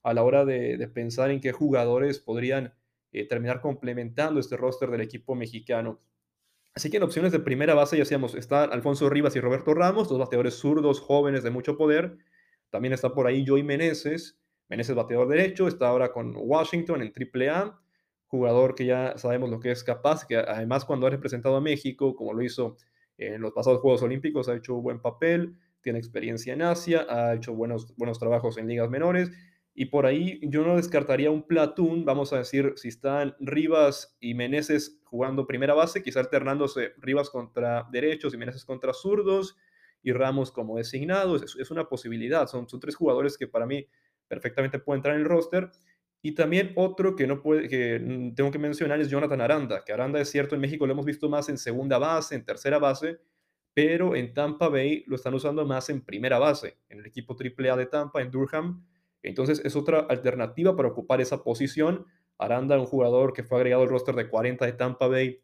a 0.03 0.15
la 0.15 0.23
hora 0.23 0.45
de, 0.45 0.89
pensar 0.93 1.31
en 1.31 1.41
qué 1.41 1.53
jugadores 1.53 2.19
podrían 2.19 2.75
eh, 3.13 3.27
terminar 3.27 3.61
complementando 3.61 4.41
este 4.41 4.57
roster 4.57 4.91
del 4.91 5.01
equipo 5.01 5.35
mexicano. 5.35 6.01
Así 6.75 6.91
que 6.91 6.97
en 6.97 7.05
opciones 7.05 7.31
de 7.31 7.39
primera 7.39 7.75
base 7.75 7.97
ya 7.97 8.03
decíamos, 8.03 8.35
está 8.35 8.65
Alfonso 8.65 9.09
Rivas 9.09 9.37
y 9.37 9.41
Roberto 9.41 9.75
Ramos, 9.75 10.09
dos 10.09 10.19
bateadores 10.19 10.55
zurdos 10.55 11.01
jóvenes 11.01 11.45
de 11.45 11.51
mucho 11.51 11.77
poder. 11.77 12.19
También 12.71 12.93
está 12.93 13.15
por 13.15 13.29
ahí 13.29 13.45
Joey 13.47 13.63
Meneses, 13.63 14.41
Meneses 14.69 14.97
bateador 14.97 15.29
derecho, 15.29 15.69
está 15.69 15.89
ahora 15.89 16.11
con 16.11 16.35
Washington 16.37 17.03
en 17.03 17.13
AAA, 17.13 17.81
jugador 18.27 18.75
que 18.75 18.87
ya 18.87 19.17
sabemos 19.17 19.51
lo 19.51 19.61
que 19.61 19.71
es 19.71 19.85
capaz, 19.85 20.27
que 20.27 20.37
además 20.37 20.85
cuando 20.85 21.07
ha 21.07 21.11
representado 21.11 21.57
a 21.57 21.61
México, 21.61 22.17
como 22.17 22.33
lo 22.33 22.43
hizo 22.43 22.77
en 23.19 23.41
los 23.41 23.53
pasados 23.53 23.81
Juegos 23.81 24.03
Olímpicos 24.03 24.49
ha 24.49 24.57
hecho 24.57 24.75
buen 24.75 25.01
papel, 25.01 25.57
tiene 25.81 26.01
experiencia 26.01 26.55
en 26.55 26.63
Asia, 26.63 27.07
ha 27.09 27.35
hecho 27.35 27.55
buenos, 27.55 27.95
buenos 27.97 28.19
trabajos 28.19 28.59
en 28.59 28.67
ligas 28.67 28.91
menores. 28.91 29.31
Y 29.75 29.87
por 29.87 30.07
ahí 30.07 30.41
yo 30.43 30.65
no 30.65 30.77
descartaría 30.77 31.31
un 31.31 31.47
platoon, 31.47 32.05
vamos 32.05 32.33
a 32.33 32.39
decir, 32.39 32.75
si 32.77 32.89
están 32.89 33.35
Rivas 33.41 34.17
y 34.21 34.35
Meneses 34.35 35.01
jugando 35.05 35.47
primera 35.47 35.75
base, 35.75 36.03
quizá 36.03 36.21
alternándose 36.21 36.93
Rivas 36.99 37.29
contra 37.29 37.89
derechos 37.91 38.35
y 38.35 38.37
Meneses 38.37 38.65
contra 38.65 38.93
zurdos, 38.93 39.57
y 40.05 40.13
Ramos 40.13 40.53
como 40.53 40.77
designados, 40.77 41.57
es, 41.59 41.71
una 41.71 41.89
posibilidad. 41.89 42.47
Son, 42.47 42.69
son 42.69 42.79
tres 42.79 42.95
jugadores 42.95 43.39
que 43.39 43.49
para 43.49 43.67
mí 43.67 43.89
perfectamente 44.29 44.79
pueden 44.79 44.99
entrar 44.99 45.17
en 45.17 45.23
el 45.23 45.29
roster. 45.29 45.71
Y 46.23 46.33
también 46.33 46.73
otro 46.77 47.17
que 47.17 47.27
no 47.27 47.43
puede, 47.43 47.69
que 47.69 48.33
tengo 48.35 48.51
que 48.51 48.59
mencionar 48.59 49.01
es 49.01 49.09
Jonathan 49.11 49.41
Aranda, 49.41 49.85
que 49.85 49.93
Aranda 49.93 50.21
es 50.21 50.31
cierto, 50.31 50.55
en 50.55 50.61
México 50.61 50.87
lo 50.87 50.93
hemos 50.93 51.05
visto 51.05 51.29
más 51.29 51.49
en 51.49 51.59
segunda 51.59 51.99
base, 51.99 52.35
en 52.35 52.45
tercera 52.45 52.79
base, 52.79 53.19
pero 53.75 54.15
en 54.17 54.33
Tampa 54.33 54.69
Bay 54.69 55.05
lo 55.07 55.17
están 55.17 55.35
usando 55.35 55.67
más 55.67 55.91
en 55.91 56.03
primera 56.03 56.39
base, 56.39 56.79
en 56.89 57.01
el 57.01 57.07
equipo 57.07 57.37
AAA 57.39 57.77
de 57.77 57.87
Tampa, 57.87 58.23
en 58.23 58.31
Durham. 58.31 58.87
Entonces 59.25 59.63
es 59.65 59.75
otra 59.75 60.01
alternativa 60.01 60.77
para 60.77 60.89
ocupar 60.89 61.21
esa 61.21 61.43
posición. 61.43 62.07
Aranda, 62.39 62.79
un 62.79 62.87
jugador 62.87 63.33
que 63.33 63.43
fue 63.43 63.59
agregado 63.59 63.83
al 63.83 63.89
roster 63.89 64.15
de 64.15 64.29
40 64.29 64.67
de 64.67 64.73
Tampa 64.73 65.09
Bay 65.09 65.41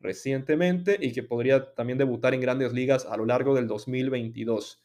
recientemente 0.00 0.98
y 1.00 1.12
que 1.12 1.22
podría 1.22 1.74
también 1.74 1.98
debutar 1.98 2.34
en 2.34 2.40
grandes 2.40 2.72
ligas 2.72 3.06
a 3.06 3.16
lo 3.16 3.24
largo 3.24 3.54
del 3.54 3.66
2022. 3.66 4.82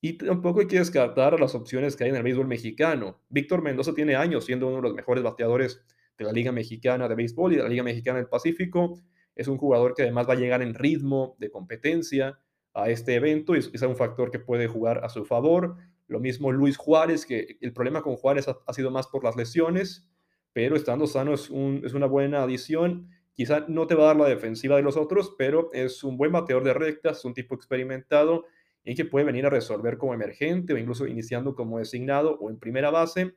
Y 0.00 0.12
tampoco 0.18 0.60
hay 0.60 0.66
que 0.66 0.78
descartar 0.78 1.40
las 1.40 1.54
opciones 1.54 1.96
que 1.96 2.04
hay 2.04 2.10
en 2.10 2.16
el 2.16 2.22
béisbol 2.22 2.46
mexicano. 2.46 3.20
Víctor 3.30 3.62
Mendoza 3.62 3.94
tiene 3.94 4.16
años 4.16 4.44
siendo 4.44 4.66
uno 4.66 4.76
de 4.76 4.82
los 4.82 4.94
mejores 4.94 5.24
bateadores 5.24 5.82
de 6.18 6.24
la 6.24 6.32
Liga 6.32 6.52
Mexicana 6.52 7.08
de 7.08 7.14
Béisbol 7.14 7.54
y 7.54 7.56
de 7.56 7.62
la 7.62 7.68
Liga 7.68 7.82
Mexicana 7.82 8.18
del 8.18 8.28
Pacífico. 8.28 9.00
Es 9.34 9.48
un 9.48 9.56
jugador 9.56 9.94
que 9.94 10.02
además 10.02 10.28
va 10.28 10.34
a 10.34 10.36
llegar 10.36 10.62
en 10.62 10.74
ritmo 10.74 11.36
de 11.38 11.50
competencia 11.50 12.38
a 12.74 12.90
este 12.90 13.14
evento 13.14 13.56
y 13.56 13.60
es 13.60 13.82
un 13.82 13.96
factor 13.96 14.30
que 14.30 14.38
puede 14.38 14.68
jugar 14.68 15.04
a 15.04 15.08
su 15.08 15.24
favor. 15.24 15.76
Lo 16.08 16.20
mismo 16.20 16.50
Luis 16.50 16.76
Juárez, 16.76 17.24
que 17.24 17.58
el 17.60 17.72
problema 17.72 18.02
con 18.02 18.16
Juárez 18.16 18.48
ha, 18.48 18.72
sido 18.72 18.90
más 18.90 19.06
por 19.06 19.22
las 19.22 19.36
lesiones, 19.36 20.08
pero 20.52 20.74
estando 20.74 21.06
sano 21.06 21.34
es, 21.34 21.50
es 21.84 21.94
una 21.94 22.06
buena 22.06 22.42
adición. 22.42 23.08
Quizá 23.34 23.66
no 23.68 23.86
te 23.86 23.94
va 23.94 24.04
a 24.04 24.06
dar 24.08 24.16
la 24.16 24.28
defensiva 24.28 24.76
de 24.76 24.82
los 24.82 24.96
otros, 24.96 25.34
pero 25.38 25.70
es 25.72 26.02
un 26.02 26.16
buen 26.16 26.32
bateador 26.32 26.64
de 26.64 26.74
rectas, 26.74 27.24
un 27.24 27.34
tipo 27.34 27.54
experimentado 27.54 28.46
y 28.84 28.94
que 28.94 29.04
puede 29.04 29.26
venir 29.26 29.44
a 29.46 29.50
resolver 29.50 29.98
como 29.98 30.14
emergente 30.14 30.72
o 30.72 30.78
incluso 30.78 31.06
iniciando 31.06 31.54
como 31.54 31.78
designado 31.78 32.38
o 32.40 32.50
en 32.50 32.58
primera 32.58 32.90
base. 32.90 33.36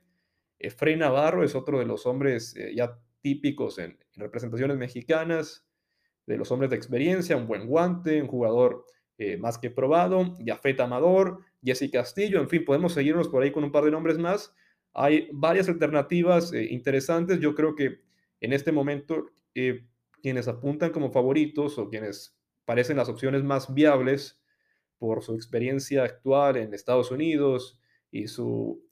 Efraín 0.58 1.00
Navarro 1.00 1.44
es 1.44 1.54
otro 1.54 1.78
de 1.78 1.84
los 1.84 2.06
hombres 2.06 2.56
eh, 2.56 2.74
ya 2.74 2.98
típicos 3.20 3.78
en, 3.78 3.98
representaciones 4.16 4.76
mexicanas, 4.76 5.66
de 6.26 6.36
los 6.36 6.50
hombres 6.52 6.70
de 6.70 6.76
experiencia, 6.76 7.36
un 7.36 7.46
buen 7.46 7.66
guante, 7.66 8.22
un 8.22 8.28
jugador 8.28 8.84
eh, 9.18 9.36
más 9.36 9.58
que 9.58 9.70
probado, 9.70 10.36
Jafet 10.44 10.80
Amador, 10.80 11.40
Jesse 11.64 11.90
Castillo, 11.90 12.40
en 12.40 12.48
fin, 12.48 12.64
podemos 12.64 12.92
seguirnos 12.92 13.28
por 13.28 13.42
ahí 13.42 13.52
con 13.52 13.64
un 13.64 13.72
par 13.72 13.84
de 13.84 13.90
nombres 13.90 14.18
más. 14.18 14.54
Hay 14.94 15.28
varias 15.32 15.68
alternativas 15.68 16.52
eh, 16.52 16.66
interesantes. 16.70 17.40
Yo 17.40 17.54
creo 17.54 17.74
que 17.74 18.00
en 18.40 18.52
este 18.52 18.72
momento 18.72 19.30
eh, 19.54 19.86
quienes 20.22 20.48
apuntan 20.48 20.90
como 20.90 21.10
favoritos 21.10 21.78
o 21.78 21.88
quienes 21.88 22.36
parecen 22.64 22.96
las 22.96 23.08
opciones 23.08 23.42
más 23.42 23.72
viables 23.74 24.40
por 24.98 25.22
su 25.22 25.34
experiencia 25.34 26.04
actual 26.04 26.56
en 26.56 26.74
Estados 26.74 27.10
Unidos 27.10 27.80
y 28.10 28.28
su, 28.28 28.84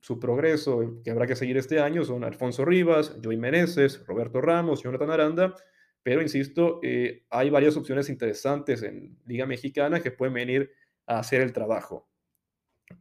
su 0.00 0.18
progreso 0.18 1.00
que 1.04 1.10
habrá 1.10 1.26
que 1.26 1.36
seguir 1.36 1.56
este 1.56 1.80
año 1.80 2.04
son 2.04 2.24
Alfonso 2.24 2.64
Rivas, 2.64 3.16
Joey 3.22 3.36
Meneses, 3.36 4.04
Roberto 4.06 4.40
Ramos, 4.40 4.82
Jonathan 4.82 5.10
Aranda, 5.10 5.54
pero 6.02 6.22
insisto, 6.22 6.80
eh, 6.82 7.24
hay 7.28 7.50
varias 7.50 7.76
opciones 7.76 8.08
interesantes 8.08 8.82
en 8.82 9.18
Liga 9.26 9.44
Mexicana 9.44 10.00
que 10.00 10.10
pueden 10.10 10.34
venir 10.34 10.70
a 11.06 11.18
hacer 11.18 11.42
el 11.42 11.52
trabajo. 11.52 12.08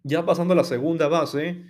Ya 0.03 0.25
pasando 0.25 0.53
a 0.53 0.57
la 0.57 0.63
segunda 0.63 1.07
base, 1.07 1.63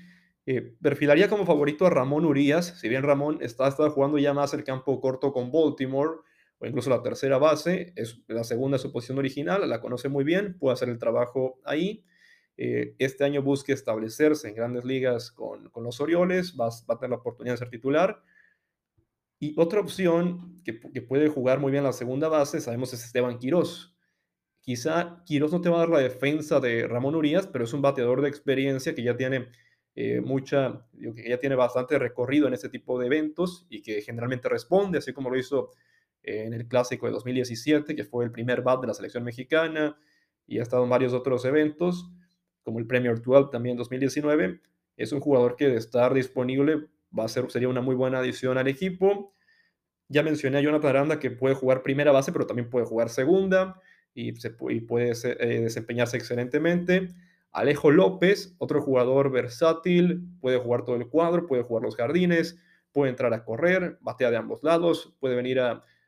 eh, 0.45 0.75
perfilaría 0.81 1.29
como 1.29 1.45
favorito 1.45 1.85
a 1.85 1.89
Ramón 1.89 2.25
Urias, 2.25 2.79
si 2.79 2.87
bien 2.87 3.03
Ramón 3.03 3.39
está, 3.41 3.67
está 3.67 3.89
jugando 3.89 4.17
ya 4.17 4.33
más 4.33 4.53
el 4.53 4.63
campo 4.63 4.99
corto 5.01 5.33
con 5.33 5.51
Baltimore, 5.51 6.21
o 6.59 6.65
incluso 6.65 6.89
la 6.89 7.03
tercera 7.03 7.37
base, 7.37 7.93
es 7.95 8.23
la 8.27 8.43
segunda 8.43 8.77
su 8.77 8.91
posición 8.91 9.17
original, 9.17 9.69
la 9.69 9.81
conoce 9.81 10.09
muy 10.09 10.23
bien, 10.23 10.57
puede 10.57 10.73
hacer 10.73 10.89
el 10.89 10.97
trabajo 10.97 11.59
ahí. 11.65 12.05
Eh, 12.55 12.95
este 12.97 13.23
año 13.23 13.43
busque 13.43 13.73
establecerse 13.73 14.47
en 14.47 14.55
grandes 14.55 14.83
ligas 14.83 15.31
con, 15.31 15.69
con 15.69 15.83
los 15.83 16.01
Orioles, 16.01 16.55
va, 16.59 16.69
va, 16.89 16.95
a 16.95 16.97
tener 16.97 17.11
la 17.11 17.17
oportunidad 17.17 17.53
de 17.53 17.57
ser 17.57 17.69
titular. 17.69 18.23
Y 19.39 19.53
otra 19.59 19.79
opción 19.79 20.61
que, 20.63 20.79
que, 20.79 21.01
puede 21.01 21.27
jugar 21.27 21.59
muy 21.59 21.71
bien 21.71 21.83
la 21.83 21.93
segunda 21.93 22.27
base, 22.29 22.59
sabemos 22.59 22.91
es 22.93 23.03
Esteban 23.03 23.37
Quirós. 23.37 23.96
Quizá 24.67 25.23
Quirós 25.23 25.53
no 25.53 25.61
te 25.61 25.69
va 25.69 25.77
a 25.77 25.79
dar 25.79 25.89
la 25.89 25.99
defensa 25.99 26.59
de 26.59 26.89
Ramón 26.89 27.15
Urias, 27.15 27.47
pero 27.47 27.63
es 27.63 27.71
un 27.71 27.81
bateador 27.81 28.21
de 28.21 28.27
experiencia 28.27 28.93
que 28.93 29.01
ya 29.01 29.15
tiene 29.15 29.47
eh, 29.95 30.19
mucha, 30.19 30.85
que 31.15 31.29
ya 31.29 31.37
tiene 31.37 31.55
bastante 31.55 31.97
recorrido 31.97 32.49
en 32.49 32.53
este 32.53 32.67
tipo 32.67 32.99
de 32.99 33.05
eventos 33.05 33.65
y 33.69 33.81
que 33.81 34.01
generalmente 34.01 34.49
responde, 34.49 34.97
así 34.97 35.13
como 35.13 35.29
lo 35.29 35.37
hizo 35.37 35.71
en 36.21 36.53
el 36.53 36.67
clásico 36.67 37.05
de 37.05 37.13
2017, 37.13 37.95
que 37.95 38.03
fue 38.03 38.25
el 38.25 38.31
primer 38.33 38.61
bat 38.61 38.81
de 38.81 38.87
la 38.87 38.93
selección 38.93 39.23
mexicana, 39.23 39.97
y 40.45 40.59
ha 40.59 40.63
estado 40.63 40.83
en 40.83 40.89
varios 40.89 41.13
otros 41.13 41.45
eventos, 41.45 42.11
como 42.63 42.79
el 42.79 42.87
Premier 42.87 43.21
12 43.21 43.47
también 43.49 43.77
2019. 43.77 44.59
Es 44.97 45.13
un 45.13 45.21
jugador 45.21 45.55
que 45.55 45.69
de 45.69 45.77
estar 45.77 46.13
disponible 46.13 46.89
va 47.17 47.23
a 47.23 47.29
ser, 47.29 47.49
sería 47.51 47.69
una 47.69 47.79
muy 47.79 47.95
buena 47.95 48.19
adición 48.19 48.57
al 48.57 48.67
equipo. 48.67 49.33
Ya 50.09 50.23
mencioné 50.23 50.57
a 50.57 50.61
Jonathan 50.61 50.89
Aranda 50.89 51.19
que 51.21 51.31
puede 51.31 51.55
jugar 51.55 51.83
primera 51.83 52.11
base, 52.11 52.33
pero 52.33 52.45
también 52.45 52.69
puede 52.69 52.85
jugar 52.85 53.07
segunda 53.07 53.81
y, 54.17 54.79
puede 54.81 55.11
eh, 55.11 55.61
desempeñarse 55.61 56.17
excelentemente. 56.17 57.09
Alejo 57.51 57.91
López, 57.91 58.55
otro 58.57 58.81
jugador 58.81 59.31
versátil, 59.31 60.27
puede 60.41 60.57
jugar 60.57 60.83
todo 60.83 60.95
el 60.95 61.07
cuadro, 61.07 61.45
puede 61.45 61.63
jugar 61.63 61.83
los 61.83 61.95
jardines, 61.95 62.59
puede 62.91 63.11
entrar 63.11 63.33
a 63.33 63.43
correr, 63.43 63.99
batea 64.01 64.31
de 64.31 64.37
ambos 64.37 64.63
lados, 64.63 65.15
puede 65.19 65.35
venir 65.35 65.61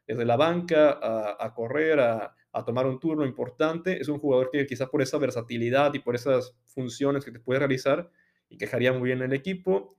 desde 0.07 0.25
la 0.25 0.37
banca 0.37 0.99
a, 1.39 1.53
correr, 1.53 1.99
a, 1.99 2.35
tomar 2.65 2.87
un 2.87 2.99
turno 2.99 3.25
importante. 3.25 4.01
Es 4.01 4.07
un 4.07 4.17
jugador 4.17 4.49
que 4.51 4.65
quizás 4.65 4.89
por 4.89 5.03
esa 5.03 5.19
versatilidad 5.19 5.93
y 5.93 5.99
por 5.99 6.15
esas 6.15 6.55
funciones 6.65 7.23
que 7.23 7.31
te 7.31 7.39
puede 7.39 7.59
realizar 7.59 8.09
y 8.49 8.57
quejaría 8.57 8.91
muy 8.91 9.03
bien 9.03 9.19
en 9.19 9.25
el 9.25 9.33
equipo. 9.33 9.97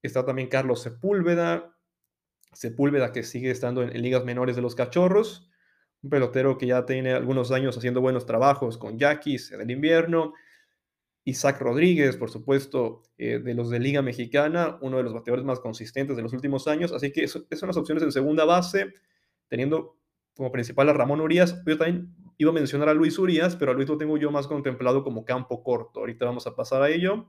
Está 0.00 0.24
también 0.24 0.48
Carlos 0.48 0.82
Sepúlveda, 0.82 1.76
Sepúlveda 2.52 3.12
que 3.12 3.24
sigue 3.24 3.50
estando 3.50 3.82
en, 3.82 4.00
ligas 4.00 4.24
menores 4.24 4.54
de 4.54 4.62
los 4.62 4.76
Cachorros, 4.76 5.47
un 6.02 6.10
pelotero 6.10 6.58
que 6.58 6.66
ya 6.66 6.86
tiene 6.86 7.12
algunos 7.12 7.50
años 7.50 7.76
haciendo 7.76 8.00
buenos 8.00 8.26
trabajos 8.26 8.78
con 8.78 8.98
Yaquis 8.98 9.52
en 9.52 9.60
el 9.60 9.70
invierno. 9.70 10.34
Isaac 11.24 11.60
Rodríguez, 11.60 12.16
por 12.16 12.30
supuesto, 12.30 13.02
eh, 13.18 13.38
de 13.38 13.54
los 13.54 13.68
de 13.68 13.80
Liga 13.80 14.00
Mexicana, 14.00 14.78
uno 14.80 14.96
de 14.96 15.02
los 15.02 15.12
bateadores 15.12 15.44
más 15.44 15.60
consistentes 15.60 16.16
de 16.16 16.22
los 16.22 16.32
últimos 16.32 16.66
años. 16.68 16.92
Así 16.92 17.12
que 17.12 17.24
esas 17.24 17.44
son 17.50 17.66
las 17.66 17.76
opciones 17.76 18.02
en 18.02 18.12
segunda 18.12 18.44
base 18.44 18.94
teniendo 19.48 19.98
como 20.34 20.52
principal 20.52 20.88
a 20.88 20.92
Ramón 20.92 21.20
Urias. 21.20 21.62
Yo 21.66 21.76
también 21.76 22.14
iba 22.38 22.50
a 22.50 22.54
mencionar 22.54 22.88
a 22.88 22.94
Luis 22.94 23.18
Urias, 23.18 23.56
pero 23.56 23.72
a 23.72 23.74
Luis 23.74 23.88
lo 23.88 23.98
tengo 23.98 24.16
yo 24.16 24.30
más 24.30 24.46
contemplado 24.46 25.02
como 25.02 25.24
campo 25.24 25.62
corto. 25.62 26.00
Ahorita 26.00 26.24
vamos 26.24 26.46
a 26.46 26.54
pasar 26.54 26.80
a 26.80 26.88
ello. 26.88 27.26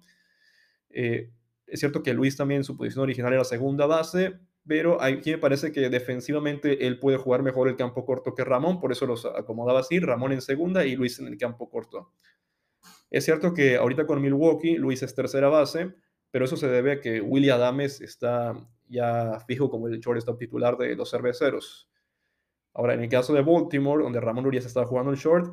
Eh, 0.90 1.32
es 1.66 1.80
cierto 1.80 2.04
que 2.04 2.14
Luis 2.14 2.38
también 2.38 2.64
su 2.64 2.78
posición 2.78 3.04
original 3.04 3.34
era 3.34 3.44
segunda 3.44 3.86
base, 3.86 4.40
pero 4.70 5.02
aquí 5.02 5.32
me 5.32 5.40
parece 5.40 5.72
que 5.72 5.90
defensivamente 5.90 6.86
él 6.86 7.00
puede 7.00 7.18
jugar 7.18 7.42
mejor 7.42 7.68
el 7.70 7.76
campo 7.76 8.06
corto 8.06 8.36
que 8.36 8.44
Ramón, 8.44 8.80
por 8.80 8.92
eso 8.92 9.08
los 9.08 9.26
acomodaba 9.26 9.80
así, 9.80 10.00
Ramón 10.00 10.32
en 10.32 10.42
segunda 10.42 10.86
y 10.86 10.96
Luis 10.96 11.18
en 11.18 11.26
el 11.26 11.40
campo 11.40 11.72
corto. 11.72 12.14
Es 13.10 13.26
cierto 13.26 13.56
que 13.56 13.78
ahorita 13.78 14.06
con 14.06 14.22
Milwaukee 14.22 14.78
Luis 14.78 15.02
es 15.02 15.16
tercera 15.16 15.50
base, 15.50 15.96
pero 16.30 16.46
eso 16.46 16.56
se 16.56 16.68
debe 16.68 16.92
a 16.92 17.02
que 17.02 17.20
Willy 17.20 17.50
Adames 17.50 18.00
está 18.00 18.54
ya 18.88 19.40
fijo 19.48 19.72
como 19.72 19.88
el 19.88 20.00
shortstop 20.00 20.38
titular 20.38 20.78
de 20.78 20.96
los 20.96 21.10
cerveceros. 21.10 21.90
Ahora, 22.76 22.94
en 22.94 23.02
el 23.02 23.10
caso 23.10 23.34
de 23.34 23.42
Baltimore, 23.42 24.04
donde 24.04 24.22
Ramón 24.22 24.46
Urias 24.46 24.68
está 24.68 24.86
jugando 24.86 25.10
el 25.10 25.18
short, 25.18 25.52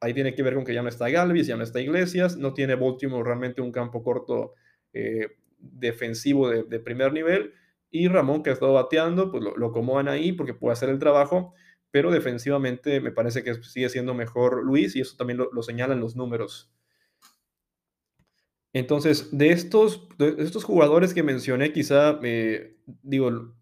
ahí 0.00 0.12
tiene 0.12 0.34
que 0.34 0.42
ver 0.42 0.56
con 0.56 0.64
que 0.66 0.74
ya 0.74 0.82
no 0.82 0.90
está 0.90 1.08
Galvis, 1.08 1.46
ya 1.46 1.56
no 1.56 1.62
está 1.62 1.80
Iglesias, 1.80 2.36
no 2.36 2.52
tiene 2.52 2.74
Baltimore 2.74 3.24
realmente 3.24 3.62
un 3.62 3.72
campo 3.72 4.02
corto 4.02 4.52
eh, 4.92 5.38
defensivo 5.58 6.50
de, 6.50 6.80
primer 6.80 7.14
nivel, 7.14 7.54
y 7.92 8.08
Ramón, 8.08 8.42
que 8.42 8.50
ha 8.50 8.54
estado 8.54 8.72
bateando, 8.72 9.30
pues 9.30 9.44
lo, 9.44 9.56
lo, 9.56 9.66
acomodan 9.68 10.08
ahí 10.08 10.32
porque 10.32 10.54
puede 10.54 10.72
hacer 10.72 10.88
el 10.88 10.98
trabajo, 10.98 11.54
pero 11.92 12.10
defensivamente 12.10 13.00
me 13.00 13.12
parece 13.12 13.44
que 13.44 13.54
sigue 13.62 13.90
siendo 13.90 14.14
mejor 14.14 14.64
Luis, 14.64 14.96
y 14.96 15.02
eso 15.02 15.14
también 15.16 15.38
lo, 15.38 15.62
señalan 15.62 16.00
los 16.00 16.16
números. 16.16 16.72
Entonces, 18.72 19.28
de 19.36 19.50
estos, 19.50 20.08
estos 20.38 20.64
jugadores 20.64 21.12
que 21.12 21.22
mencioné, 21.22 21.72
quizá, 21.72 22.18
eh, 22.22 22.78
digo, 23.02 23.54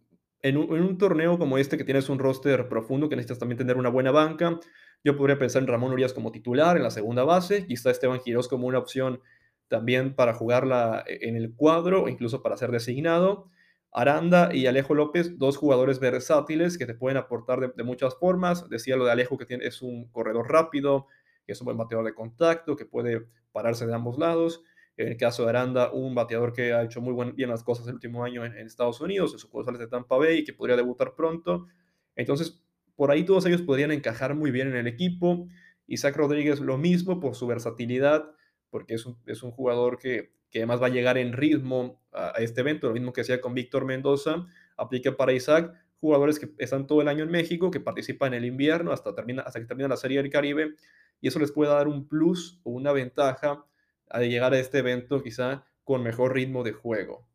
en 0.42 0.56
un, 0.56 0.96
torneo 0.96 1.38
como 1.38 1.58
este 1.58 1.76
que 1.76 1.84
tienes 1.84 2.08
un 2.08 2.20
roster 2.20 2.68
profundo, 2.68 3.08
que 3.08 3.16
necesitas 3.16 3.40
también 3.40 3.58
tener 3.58 3.76
una 3.76 3.88
buena 3.88 4.12
banca, 4.12 4.60
yo 5.02 5.16
podría 5.16 5.38
pensar 5.38 5.62
en 5.62 5.68
Ramón 5.68 5.92
Urias 5.92 6.12
como 6.12 6.30
titular 6.30 6.76
en 6.76 6.84
la 6.84 6.90
segunda 6.92 7.24
base, 7.24 7.66
quizá 7.66 7.90
Esteban 7.90 8.20
Quirós 8.20 8.46
como 8.46 8.68
una 8.68 8.78
opción 8.78 9.20
también 9.68 10.14
para 10.14 10.34
jugarla 10.34 11.04
e, 11.06 11.28
en 11.28 11.36
el 11.36 11.54
cuadro, 11.54 12.08
incluso 12.08 12.42
para 12.42 12.56
ser 12.56 12.70
designado. 12.70 13.48
Aranda 13.92 14.54
y 14.54 14.66
Alejo 14.66 14.94
López, 14.94 15.38
dos 15.38 15.56
jugadores 15.56 15.98
versátiles 15.98 16.78
que 16.78 16.86
te 16.86 16.94
pueden 16.94 17.16
aportar 17.16 17.74
de, 17.74 17.82
muchas 17.82 18.16
formas. 18.16 18.68
Decía 18.68 18.96
lo 18.96 19.04
de 19.04 19.12
Alejo 19.12 19.36
que 19.36 19.46
tiene, 19.46 19.66
es 19.66 19.82
un 19.82 20.08
corredor 20.10 20.50
rápido, 20.50 21.06
que 21.44 21.52
es 21.52 21.60
un 21.60 21.66
buen 21.66 21.76
bateador 21.76 22.06
de 22.06 22.14
contacto, 22.14 22.76
que 22.76 22.86
puede 22.86 23.26
pararse 23.52 23.86
de 23.86 23.94
ambos 23.94 24.18
lados. 24.18 24.62
En 24.96 25.08
el 25.08 25.16
caso 25.16 25.42
de 25.42 25.50
Aranda, 25.50 25.90
un 25.92 26.14
bateador 26.14 26.52
que 26.52 26.72
ha 26.72 26.82
hecho 26.82 27.00
muy 27.00 27.32
bien 27.32 27.50
las 27.50 27.64
cosas 27.64 27.86
el 27.88 27.94
último 27.94 28.22
año 28.22 28.44
en, 28.44 28.54
Estados 28.58 29.00
Unidos, 29.00 29.32
en 29.32 29.38
sucursales 29.38 29.80
de 29.80 29.88
Tampa 29.88 30.16
Bay, 30.16 30.44
que 30.44 30.52
podría 30.52 30.76
debutar 30.76 31.14
pronto. 31.14 31.66
Entonces, 32.14 32.62
por 32.94 33.10
ahí 33.10 33.24
todos 33.24 33.46
ellos 33.46 33.62
podrían 33.62 33.90
encajar 33.90 34.34
muy 34.34 34.50
bien 34.50 34.68
en 34.68 34.76
el 34.76 34.86
equipo. 34.86 35.48
Isaac 35.86 36.16
Rodríguez 36.16 36.60
lo 36.60 36.78
mismo 36.78 37.18
por 37.18 37.34
su 37.34 37.46
versatilidad, 37.46 38.30
porque 38.68 38.94
es 38.94 39.42
un 39.42 39.50
jugador 39.50 39.98
que, 39.98 40.32
que, 40.50 40.58
además 40.58 40.82
va 40.82 40.86
a 40.86 40.90
llegar 40.90 41.18
en 41.18 41.32
ritmo 41.32 42.02
a, 42.12 42.32
este 42.38 42.60
evento, 42.60 42.88
lo 42.88 42.94
mismo 42.94 43.12
que 43.12 43.22
hacía 43.22 43.40
con 43.40 43.54
Víctor 43.54 43.84
Mendoza, 43.84 44.46
aplica 44.76 45.16
para 45.16 45.32
Isaac, 45.32 45.72
jugadores 46.00 46.38
que 46.38 46.50
están 46.58 46.86
todo 46.86 47.02
el 47.02 47.08
año 47.08 47.24
en 47.24 47.30
México, 47.30 47.70
que 47.70 47.80
participan 47.80 48.34
en 48.34 48.42
el 48.42 48.46
invierno 48.46 48.92
hasta, 48.92 49.14
termina, 49.14 49.42
hasta 49.42 49.60
que 49.60 49.66
termina 49.66 49.88
la 49.88 49.96
Serie 49.96 50.22
del 50.22 50.30
Caribe, 50.30 50.74
y 51.20 51.28
eso 51.28 51.38
les 51.38 51.52
puede 51.52 51.70
dar 51.70 51.88
un 51.88 52.08
plus 52.08 52.60
o 52.64 52.70
una 52.70 52.92
ventaja 52.92 53.64
a 54.08 54.20
llegar 54.20 54.52
a 54.52 54.58
este 54.58 54.78
evento 54.78 55.22
quizá 55.22 55.64
con 55.84 56.02
mejor 56.02 56.34
ritmo 56.34 56.62
de 56.62 56.72
juego. 56.72 57.26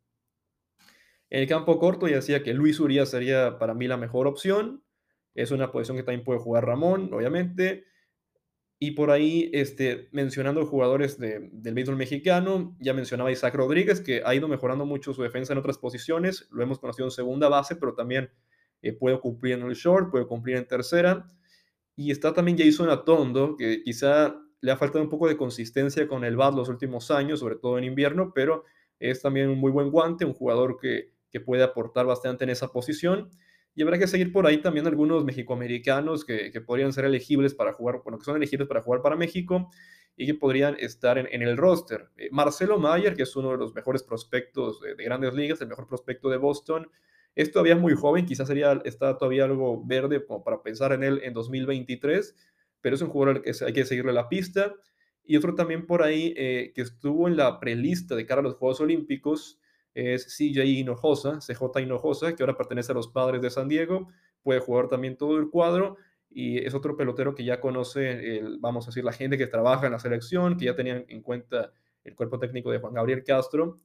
En 1.29 1.41
el 1.41 1.47
campo 1.47 1.79
corto 1.79 2.07
ya 2.07 2.15
decía 2.15 2.43
que 2.43 2.53
Luis 2.53 2.79
Urias 2.79 3.09
sería 3.09 3.57
para 3.57 3.73
mí 3.73 3.87
la 3.87 3.97
mejor 3.97 4.27
opción. 4.27 4.83
Es 5.33 5.51
una 5.51 5.71
posición 5.71 5.97
que 5.97 6.03
también 6.03 6.23
puede 6.23 6.39
jugar 6.39 6.65
Ramón, 6.65 7.13
obviamente. 7.13 7.85
Y 8.77 8.91
por 8.91 9.09
ahí, 9.09 9.49
este, 9.53 10.09
mencionando 10.11 10.65
jugadores 10.65 11.17
del 11.17 11.49
béisbol 11.73 11.95
mexicano, 11.95 12.75
ya 12.79 12.93
mencionaba 12.93 13.31
Isaac 13.31 13.55
Rodríguez, 13.55 14.01
que 14.01 14.21
ha 14.25 14.35
ido 14.35 14.47
mejorando 14.49 14.85
mucho 14.85 15.13
su 15.13 15.23
defensa 15.23 15.53
en 15.53 15.59
otras 15.59 15.77
posiciones. 15.77 16.47
Lo 16.51 16.61
hemos 16.61 16.79
conocido 16.79 17.07
en 17.07 17.11
segunda 17.11 17.47
base, 17.47 17.77
pero 17.77 17.93
también 17.93 18.29
eh, 18.81 18.91
puede 18.91 19.19
cumplir 19.19 19.53
en 19.53 19.61
el 19.61 19.73
short, 19.75 20.11
puede 20.11 20.27
cumplir 20.27 20.57
en 20.57 20.67
tercera. 20.67 21.25
Y 21.95 22.11
está 22.11 22.33
también 22.33 22.57
Jason 22.57 22.89
Atondo, 22.89 23.55
que 23.55 23.81
quizá 23.81 24.35
le 24.59 24.71
ha 24.71 24.77
faltado 24.77 25.03
un 25.03 25.09
poco 25.09 25.29
de 25.29 25.37
consistencia 25.37 26.07
con 26.07 26.25
el 26.25 26.35
BAT 26.35 26.55
los 26.55 26.67
últimos 26.67 27.11
años, 27.11 27.39
sobre 27.39 27.55
todo 27.55 27.77
en 27.77 27.85
invierno, 27.85 28.33
pero 28.35 28.65
es 28.99 29.21
también 29.21 29.49
un 29.49 29.59
muy 29.59 29.71
buen 29.71 29.89
guante, 29.89 30.25
un 30.25 30.33
jugador 30.33 30.77
que, 30.81 31.11
que 31.29 31.39
puede 31.39 31.63
aportar 31.63 32.05
bastante 32.05 32.43
en 32.43 32.49
esa 32.49 32.73
posición. 32.73 33.29
Y 33.75 33.83
habrá 33.83 33.99
que 33.99 34.07
seguir 34.07 34.31
por 34.31 34.47
ahí 34.47 34.57
también 34.57 34.87
algunos 34.87 35.25
mexicoamericanos 35.25 36.23
que, 36.23 36.51
que 36.51 36.61
podrían 36.61 36.93
ser 36.93 37.05
elegibles 37.05 37.53
para 37.53 37.73
jugar, 37.73 38.01
bueno, 38.03 38.17
que 38.17 38.25
son 38.25 38.37
elegibles 38.37 38.67
para 38.67 38.81
jugar 38.81 39.01
para 39.01 39.15
México 39.17 39.69
y 40.17 40.25
que 40.25 40.33
podrían 40.33 40.77
estar 40.79 41.17
en, 41.17 41.41
el 41.41 41.57
roster. 41.57 42.09
Eh, 42.15 42.29
Marcelo 42.31 42.79
Mayer, 42.79 43.15
que 43.15 43.23
es 43.23 43.35
uno 43.35 43.51
de 43.51 43.57
los 43.57 43.75
mejores 43.75 44.01
prospectos 44.01 44.79
de, 44.79 44.95
de, 44.95 45.03
grandes 45.03 45.33
ligas, 45.33 45.59
el 45.61 45.67
mejor 45.67 45.87
prospecto 45.87 46.29
de 46.29 46.37
Boston, 46.37 46.89
es 47.35 47.51
todavía 47.51 47.75
muy 47.75 47.95
joven, 47.95 48.25
quizás 48.25 48.47
sería, 48.47 48.81
está 48.85 49.17
todavía 49.17 49.43
algo 49.43 49.85
verde 49.85 50.25
como 50.25 50.43
para 50.43 50.63
pensar 50.63 50.93
en 50.93 51.03
él 51.03 51.19
en 51.23 51.33
2023, 51.33 52.33
pero 52.79 52.95
es 52.95 53.01
un 53.01 53.09
jugador 53.09 53.41
que 53.41 53.51
hay 53.65 53.73
que 53.73 53.85
seguirle 53.85 54.13
la 54.13 54.29
pista. 54.29 54.73
Y 55.25 55.35
otro 55.35 55.53
también 55.55 55.85
por 55.85 56.03
ahí 56.03 56.33
eh, 56.37 56.71
que 56.73 56.81
estuvo 56.81 57.27
en 57.27 57.35
la 57.35 57.59
prelista 57.59 58.15
de 58.15 58.25
cara 58.25 58.39
a 58.39 58.43
los 58.43 58.55
Juegos 58.55 58.79
Olímpicos 58.79 59.59
es 59.95 60.27
CJ 60.37 60.65
Hinojosa, 60.65 61.39
CJ 61.39 61.81
Hinojosa, 61.81 62.35
que 62.35 62.43
ahora 62.43 62.57
pertenece 62.57 62.91
a 62.91 62.95
los 62.95 63.07
Padres 63.07 63.41
de 63.41 63.49
San 63.49 63.67
Diego, 63.67 64.09
puede 64.43 64.59
jugar 64.59 64.89
también 64.89 65.17
todo 65.17 65.37
el 65.39 65.49
cuadro 65.49 65.97
y 66.29 66.57
es 66.57 66.75
otro 66.75 66.97
pelotero 66.97 67.33
que 67.33 67.45
ya 67.45 67.61
conoce, 67.61 68.37
el, 68.37 68.59
vamos 68.59 68.85
a 68.85 68.89
decir, 68.89 69.05
la 69.05 69.13
gente 69.13 69.37
que 69.37 69.47
trabaja 69.47 69.85
en 69.85 69.93
la 69.93 69.99
selección, 69.99 70.57
que 70.57 70.65
ya 70.65 70.75
tenían 70.75 71.05
en 71.07 71.21
cuenta 71.21 71.71
el 72.03 72.13
cuerpo 72.13 72.37
técnico 72.37 72.69
de 72.71 72.79
Juan 72.79 72.93
Gabriel 72.93 73.23
Castro. 73.23 73.79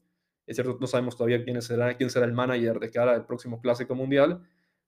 Es 0.47 0.57
cierto, 0.57 0.76
no 0.81 0.88
sabemos 0.88 1.17
todavía 1.17 1.45
quién 1.45 1.62
será, 1.62 1.97
quién 1.97 2.11
será 2.11 2.26
el 2.26 2.33
manager 2.33 2.81
de 2.81 2.90
cara 2.90 3.12
al 3.12 3.25
próximo 3.25 3.61
Clásico 3.61 3.95
Mundial, 3.95 4.43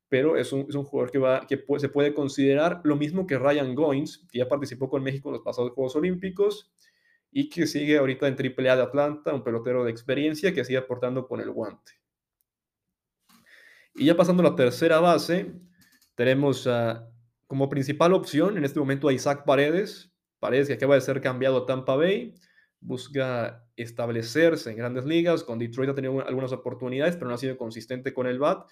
pero 0.08 0.36
es 0.36 0.52
un, 0.52 0.66
es 0.68 0.74
un 0.74 0.82
jugador 0.82 1.12
que, 1.12 1.18
va, 1.18 1.46
que 1.46 1.64
se 1.78 1.88
puede 1.88 2.12
considerar 2.14 2.80
lo 2.82 2.96
mismo 2.96 3.28
que 3.28 3.38
Ryan 3.38 3.76
Goins, 3.76 4.26
que 4.30 4.38
ya 4.38 4.48
participó 4.48 4.90
con 4.90 5.04
México 5.04 5.28
en 5.28 5.34
los 5.34 5.42
pasados 5.42 5.70
Juegos 5.70 5.94
Olímpicos 5.94 6.72
y 7.32 7.48
que 7.48 7.66
sigue 7.66 7.96
ahorita 7.96 8.28
en 8.28 8.34
AAA 8.34 8.76
de 8.76 8.82
Atlanta, 8.82 9.34
un 9.34 9.42
pelotero 9.42 9.84
de 9.84 9.90
experiencia 9.90 10.52
que 10.52 10.64
sigue 10.64 10.78
aportando 10.78 11.26
con 11.26 11.40
el 11.40 11.50
guante. 11.50 11.92
Y 13.94 14.04
ya 14.04 14.16
pasando 14.16 14.42
a 14.42 14.50
la 14.50 14.56
tercera 14.56 15.00
base, 15.00 15.52
tenemos 16.14 16.66
a 16.66 17.08
como 17.46 17.68
principal 17.68 18.12
opción 18.12 18.56
en 18.56 18.64
este 18.64 18.78
momento 18.78 19.08
a 19.08 19.12
Isaac 19.12 19.44
Paredes, 19.44 20.12
Paredes 20.38 20.68
que 20.68 20.74
acaba 20.74 20.94
de 20.94 21.00
ser 21.00 21.20
cambiado 21.20 21.58
a 21.58 21.66
Tampa 21.66 21.96
Bay, 21.96 22.34
busca 22.80 23.64
establecerse 23.76 24.70
en 24.70 24.76
grandes 24.76 25.04
ligas, 25.04 25.44
con 25.44 25.58
Detroit 25.58 25.90
ha 25.90 25.94
tenido 25.94 26.26
algunas 26.26 26.52
oportunidades, 26.52 27.16
pero 27.16 27.28
no 27.28 27.34
ha 27.34 27.38
sido 27.38 27.56
consistente 27.56 28.12
con 28.12 28.26
el 28.26 28.38
BAT. 28.38 28.68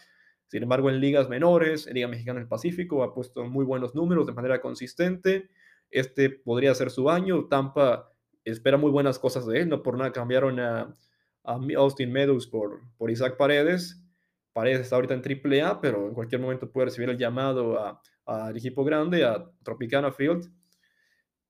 Sin 0.49 0.65
embargo, 0.65 0.91
en 0.91 1.01
ligas 1.01 1.29
menores, 1.29 1.87
en 1.87 1.95
Liga 1.95 2.09
Mexicana 2.09 2.41
del 2.41 2.49
Pacífico, 2.49 3.05
ha 3.05 3.15
puesto 3.15 3.45
muy 3.45 3.65
buenos 3.65 3.95
números 3.95 4.27
de 4.27 4.33
manera 4.33 4.61
consistente. 4.61 5.49
Este 5.91 6.29
podría 6.31 6.75
ser 6.75 6.91
su 6.91 7.09
año. 7.09 7.47
Tampa 7.47 8.10
espera 8.45 8.77
muy 8.77 8.91
buenas 8.91 9.19
cosas 9.19 9.47
de 9.47 9.61
él, 9.61 9.69
no 9.69 9.83
por 9.83 9.97
nada 9.97 10.13
cambiaron 10.13 10.61
a, 10.61 10.95
Austin 11.43 12.13
Meadows 12.13 12.47
por, 12.47 12.81
por 12.97 13.11
Isaac 13.11 13.37
Paredes. 13.37 14.05
Paredes 14.53 14.83
está 14.83 14.97
ahorita 14.97 15.15
en 15.15 15.23
AAA, 15.23 15.81
pero 15.81 16.07
en 16.07 16.15
cualquier 16.15 16.41
momento 16.41 16.71
puede 16.71 16.87
recibir 16.87 17.09
el 17.09 17.17
llamado 17.17 17.79
a, 17.79 18.01
al 18.27 18.57
equipo 18.57 18.85
grande, 18.85 19.25
a 19.25 19.51
Tropicana 19.63 20.13
Field. 20.13 20.53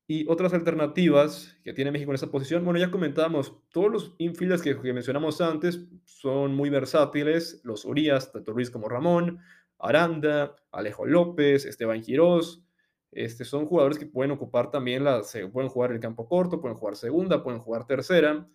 Y 0.06 0.26
otras 0.28 0.52
alternativas 0.54 1.56
que 1.62 1.72
tiene 1.72 1.92
México 1.92 2.10
en 2.10 2.16
esa 2.16 2.32
posición, 2.32 2.64
bueno, 2.64 2.80
ya 2.80 2.90
comentábamos, 2.90 3.54
todos 3.70 3.92
los 3.92 4.14
infielders 4.18 4.60
que, 4.60 4.74
mencionamos 4.92 5.40
antes 5.40 5.86
son 6.04 6.56
muy 6.56 6.68
versátiles, 6.68 7.60
los 7.62 7.84
Urias, 7.84 8.32
tanto 8.32 8.52
Ruiz 8.52 8.70
como 8.70 8.88
Ramón, 8.88 9.38
Aranda, 9.78 10.56
Alejo 10.72 11.06
López, 11.06 11.64
Esteban 11.64 12.02
Quirós, 12.02 12.64
este, 13.12 13.44
son 13.44 13.66
jugadores 13.66 13.98
que 13.98 14.06
pueden 14.06 14.30
ocupar 14.30 14.70
también, 14.70 15.04
la, 15.04 15.22
pueden 15.52 15.68
jugar 15.68 15.92
el 15.92 16.00
campo 16.00 16.28
corto, 16.28 16.60
pueden 16.60 16.76
jugar 16.76 16.96
segunda, 16.96 17.42
pueden 17.42 17.60
jugar 17.60 17.86
tercera, 17.86 18.48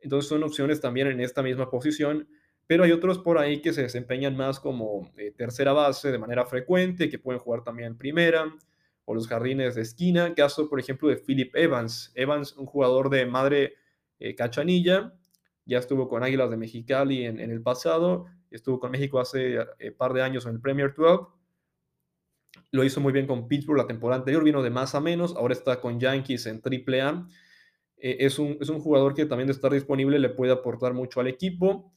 entonces 0.00 0.28
son 0.28 0.42
opciones 0.42 0.80
también 0.80 1.08
en 1.08 1.20
esta 1.20 1.42
misma 1.42 1.70
posición 1.70 2.26
pero 2.70 2.84
hay 2.84 2.92
otros 2.92 3.18
por 3.18 3.36
ahí 3.36 3.60
que 3.60 3.72
se 3.72 3.82
desempeñan 3.82 4.36
más 4.36 4.60
como 4.60 5.10
eh, 5.16 5.32
tercera 5.36 5.72
base 5.72 6.12
de 6.12 6.18
manera 6.18 6.46
frecuente, 6.46 7.10
que 7.10 7.18
pueden 7.18 7.40
jugar 7.40 7.64
también 7.64 7.98
primera, 7.98 8.44
o 9.06 9.12
los 9.12 9.26
jardines 9.26 9.74
de 9.74 9.82
esquina. 9.82 10.36
Caso, 10.36 10.68
por 10.70 10.78
ejemplo, 10.78 11.08
de 11.08 11.16
Philip 11.16 11.52
Evans. 11.56 12.12
Evans, 12.14 12.56
un 12.56 12.66
jugador 12.66 13.10
de 13.10 13.26
madre 13.26 13.74
eh, 14.20 14.36
cachanilla, 14.36 15.12
ya 15.64 15.78
estuvo 15.78 16.08
con 16.08 16.22
Águilas 16.22 16.48
de 16.48 16.58
Mexicali 16.58 17.24
en, 17.24 17.40
el 17.40 17.60
pasado, 17.60 18.26
estuvo 18.52 18.78
con 18.78 18.92
México 18.92 19.18
hace 19.18 19.56
eh, 19.80 19.90
par 19.90 20.12
de 20.12 20.22
años 20.22 20.46
en 20.46 20.52
el 20.52 20.60
Premier 20.60 20.94
12. 20.96 21.24
Lo 22.72 22.84
hizo 22.84 23.00
muy 23.00 23.12
bien 23.12 23.26
con 23.26 23.48
Pittsburgh 23.48 23.78
la 23.78 23.86
temporada 23.86 24.20
anterior, 24.20 24.44
vino 24.44 24.62
de 24.62 24.70
más 24.70 24.94
a 24.94 25.00
menos, 25.00 25.34
ahora 25.36 25.54
está 25.54 25.80
con 25.80 25.98
Yankees 25.98 26.46
en 26.46 26.62
AAA. 26.64 27.26
es, 27.96 28.38
un, 28.38 28.56
es 28.60 28.68
un 28.68 28.80
jugador 28.80 29.14
que 29.14 29.26
también 29.26 29.48
de 29.48 29.52
estar 29.52 29.72
disponible 29.72 30.18
le 30.18 30.28
puede 30.28 30.52
aportar 30.52 30.94
mucho 30.94 31.20
al 31.20 31.26
equipo. 31.26 31.92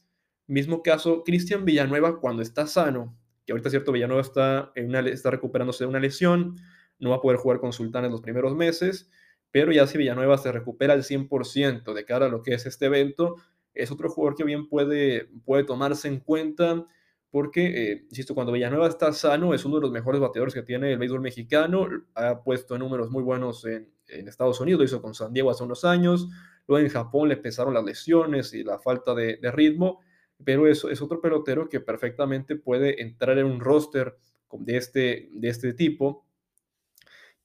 Mismo 0.46 0.82
caso, 0.82 1.22
Cristian 1.24 1.64
Villanueva 1.64 2.20
cuando 2.20 2.42
está 2.42 2.66
sano, 2.66 3.16
que 3.46 3.52
ahorita 3.52 3.68
es 3.68 3.72
cierto, 3.72 3.92
Villanueva 3.92 4.22
está, 4.22 4.72
en 4.74 4.88
una, 4.88 5.00
está 5.00 5.30
recuperándose 5.30 5.84
de 5.84 5.88
una 5.88 6.00
lesión, 6.00 6.56
no 6.98 7.10
va 7.10 7.16
a 7.16 7.20
poder 7.20 7.38
jugar 7.38 7.60
con 7.60 7.72
Sultanes 7.72 8.10
los 8.10 8.20
primeros 8.20 8.54
meses, 8.54 9.10
pero 9.50 9.72
ya 9.72 9.86
si 9.86 9.98
Villanueva 9.98 10.36
se 10.38 10.52
recupera 10.52 10.94
al 10.94 11.02
100% 11.02 11.94
de 11.94 12.04
cara 12.04 12.26
a 12.26 12.28
lo 12.28 12.42
que 12.42 12.54
es 12.54 12.66
este 12.66 12.86
evento, 12.86 13.36
es 13.72 13.90
otro 13.90 14.08
jugador 14.08 14.36
que 14.36 14.44
bien 14.44 14.68
puede, 14.68 15.28
puede 15.44 15.64
tomarse 15.64 16.08
en 16.08 16.20
cuenta, 16.20 16.86
porque, 17.34 17.64
eh, 17.66 18.06
insisto, 18.10 18.32
cuando 18.32 18.52
Villanueva 18.52 18.86
está 18.86 19.12
sano, 19.12 19.54
es 19.54 19.64
uno 19.64 19.74
de 19.74 19.80
los 19.80 19.90
mejores 19.90 20.20
bateadores 20.20 20.54
que 20.54 20.62
tiene 20.62 20.92
el 20.92 21.00
béisbol 21.00 21.20
mexicano, 21.20 21.88
ha 22.14 22.44
puesto 22.44 22.78
números 22.78 23.10
muy 23.10 23.24
buenos 23.24 23.64
en, 23.64 23.88
Estados 24.06 24.60
Unidos, 24.60 24.78
lo 24.78 24.84
hizo 24.84 25.02
con 25.02 25.14
San 25.14 25.32
Diego 25.32 25.50
hace 25.50 25.64
unos 25.64 25.84
años, 25.84 26.28
luego 26.68 26.86
en 26.86 26.92
Japón 26.92 27.28
le 27.28 27.36
pesaron 27.36 27.74
las 27.74 27.82
lesiones 27.82 28.54
y 28.54 28.62
la 28.62 28.78
falta 28.78 29.16
de, 29.16 29.38
de 29.38 29.50
ritmo, 29.50 29.98
pero 30.44 30.68
eso 30.68 30.88
es 30.88 31.02
otro 31.02 31.20
pelotero 31.20 31.68
que 31.68 31.80
perfectamente 31.80 32.54
puede 32.54 33.02
entrar 33.02 33.36
en 33.36 33.46
un 33.46 33.58
roster 33.58 34.16
de 34.52 34.76
este, 34.76 35.28
de 35.32 35.48
este 35.48 35.74
tipo. 35.74 36.24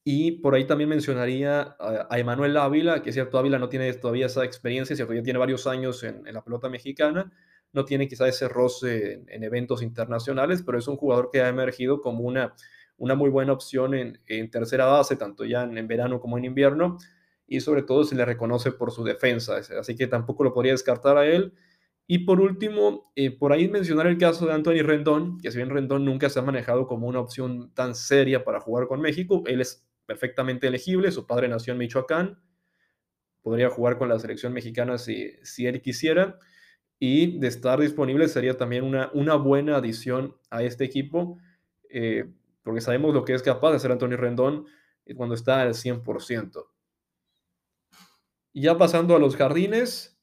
Y 0.03 0.33
por 0.33 0.53
ahí 0.53 0.65
también 0.65 0.91
mencionaría 0.91 1.75
a, 1.79 2.19
Emanuel 2.19 2.57
Ávila, 2.57 3.01
que 3.01 3.09
es 3.09 3.15
cierto, 3.15 3.39
Ávila 3.39 3.57
no 3.57 3.69
tiene 3.69 3.91
todavía 3.93 4.27
esa 4.27 4.45
experiencia, 4.45 4.95
cierto, 4.95 5.15
ya 5.15 5.23
tiene 5.23 5.39
varios 5.39 5.65
años 5.65 6.03
en, 6.03 6.23
la 6.31 6.43
pelota 6.43 6.69
mexicana, 6.69 7.31
no 7.71 7.85
tiene 7.85 8.07
quizá 8.07 8.27
ese 8.27 8.47
roce 8.47 9.23
en, 9.27 9.43
eventos 9.43 9.81
internacionales, 9.81 10.63
pero 10.65 10.77
es 10.77 10.87
un 10.87 10.97
jugador 10.97 11.29
que 11.31 11.41
ha 11.41 11.49
emergido 11.49 12.01
como 12.01 12.23
una, 12.23 12.55
una 12.97 13.15
muy 13.15 13.29
buena 13.29 13.53
opción 13.53 13.93
en, 13.93 14.51
tercera 14.51 14.85
base, 14.85 15.15
tanto 15.15 15.45
ya 15.45 15.63
en, 15.63 15.87
verano 15.87 16.19
como 16.19 16.37
en 16.37 16.45
invierno, 16.45 16.97
y 17.47 17.61
sobre 17.61 17.83
todo 17.83 18.03
se 18.03 18.15
le 18.15 18.25
reconoce 18.25 18.71
por 18.71 18.91
su 18.91 19.03
defensa, 19.03 19.57
así 19.79 19.95
que 19.95 20.07
tampoco 20.07 20.43
lo 20.43 20.53
podría 20.53 20.73
descartar 20.73 21.17
a 21.17 21.25
él. 21.25 21.53
Y 22.11 22.19
por 22.19 22.41
último, 22.41 23.11
eh, 23.15 23.29
por 23.29 23.53
ahí 23.53 23.67
mencionar 23.67 24.07
el 24.07 24.17
caso 24.17 24.47
de 24.47 24.53
Anthony 24.53 24.81
Rendón, 24.81 25.39
que 25.39 25.51
si 25.51 25.57
bien 25.57 25.69
Rendón 25.69 26.05
nunca 26.05 26.27
se 26.29 26.39
ha 26.39 26.41
manejado 26.41 26.87
como 26.87 27.07
una 27.07 27.19
opción 27.19 27.71
tan 27.75 27.93
seria 27.93 28.43
para 28.43 28.59
jugar 28.59 28.87
con 28.87 28.99
México, 28.99 29.43
él 29.45 29.61
es 29.61 29.87
perfectamente 30.07 30.65
elegible, 30.65 31.11
su 31.11 31.27
padre 31.27 31.47
nació 31.47 31.73
en 31.73 31.79
Michoacán, 31.79 32.39
podría 33.43 33.69
jugar 33.69 33.99
con 33.99 34.09
la 34.09 34.17
selección 34.17 34.53
mexicana 34.53 34.97
si, 34.97 35.33
si 35.43 35.67
él 35.67 35.83
quisiera, 35.83 36.39
y 36.99 37.39
de 37.39 37.47
estar 37.47 37.79
disponible 37.79 38.27
sería 38.27 38.57
también 38.57 38.83
una, 38.83 39.09
una 39.13 39.35
buena 39.35 39.77
adición 39.77 40.35
a 40.49 40.63
este 40.63 40.83
equipo, 40.83 41.37
eh, 41.89 42.29
porque 42.63 42.81
sabemos 42.81 43.13
lo 43.13 43.23
que 43.23 43.33
es 43.33 43.41
capaz 43.41 43.71
de 43.71 43.77
hacer 43.77 43.91
Anthony 43.91 44.17
Rendón 44.17 44.65
cuando 45.15 45.33
está 45.33 45.61
al 45.61 45.73
100%. 45.73 46.65
Y 48.53 48.61
ya 48.63 48.77
pasando 48.77 49.15
a 49.15 49.19
los 49.19 49.35
jardines, 49.35 50.19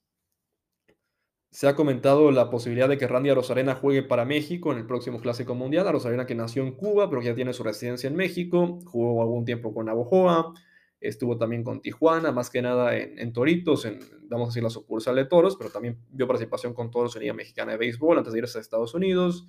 se 1.49 1.67
ha 1.67 1.75
comentado 1.75 2.29
la 2.31 2.49
posibilidad 2.49 2.87
de 2.89 2.97
que 2.97 3.07
Randy 3.07 3.29
Arozarena 3.29 3.75
juegue 3.75 4.03
para 4.03 4.25
México 4.25 4.71
en 4.71 4.77
el 4.77 4.85
próximo 4.85 5.19
Clásico 5.19 5.55
Mundial. 5.55 5.87
Arozarena 5.87 6.25
que 6.25 6.35
nació 6.35 6.63
en 6.63 6.73
Cuba, 6.73 7.09
pero 7.09 7.21
que 7.21 7.27
ya 7.27 7.35
tiene 7.35 7.53
su 7.53 7.63
residencia 7.63 8.07
en 8.07 8.15
México. 8.15 8.79
Jugó 8.85 9.21
algún 9.21 9.45
tiempo 9.45 9.73
con 9.73 9.87
Navojoa. 9.87 10.53
Estuvo 10.99 11.37
también 11.37 11.63
con 11.63 11.81
Tijuana, 11.81 12.31
más 12.31 12.49
que 12.49 12.61
nada 12.61 12.95
en, 12.95 13.31
Toritos, 13.31 13.85
en, 13.85 13.99
vamos 14.29 14.47
a 14.47 14.49
decir, 14.49 14.63
la 14.63 14.69
sucursal 14.69 15.15
de 15.15 15.25
Toros, 15.25 15.55
pero 15.55 15.69
también 15.69 15.97
vio 16.11 16.27
participación 16.27 16.73
con 16.73 16.91
Toros 16.91 17.15
en 17.15 17.23
Liga 17.23 17.33
Mexicana 17.33 17.73
de 17.73 17.77
Béisbol 17.77 18.17
antes 18.17 18.33
de 18.33 18.39
irse 18.39 18.57
a 18.57 18.61
Estados 18.61 18.93
Unidos. 18.93 19.47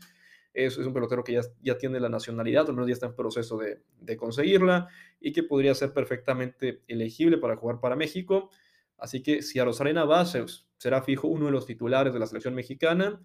Es, 0.55 0.79
es 0.79 0.87
un 0.87 0.93
pelotero 0.93 1.23
que 1.25 1.33
ya, 1.33 1.43
ya 1.63 1.79
tiene 1.79 2.01
la 2.01 2.09
nacionalidad, 2.09 2.69
al 2.69 2.75
menos 2.75 2.89
ya 2.89 2.95
está 2.95 3.07
en 3.07 3.15
proceso 3.15 3.59
de, 3.59 3.83
de 4.01 4.17
conseguirla 4.17 4.89
y 5.21 5.33
que 5.33 5.43
podría 5.43 5.75
ser 5.75 5.93
perfectamente 5.93 6.83
elegible 6.89 7.39
para 7.39 7.57
jugar 7.57 7.81
para 7.81 7.97
México. 7.97 8.51
Así 8.99 9.23
que 9.23 9.43
si 9.43 9.59
a 9.59 9.65
Rosarena 9.65 10.05
va, 10.05 10.25
será 10.27 11.03
fijo 11.03 11.29
uno 11.29 11.47
de 11.47 11.53
los 11.53 11.67
titulares 11.67 12.13
de 12.13 12.19
la 12.19 12.27
selección 12.27 12.55
mexicana. 12.55 13.23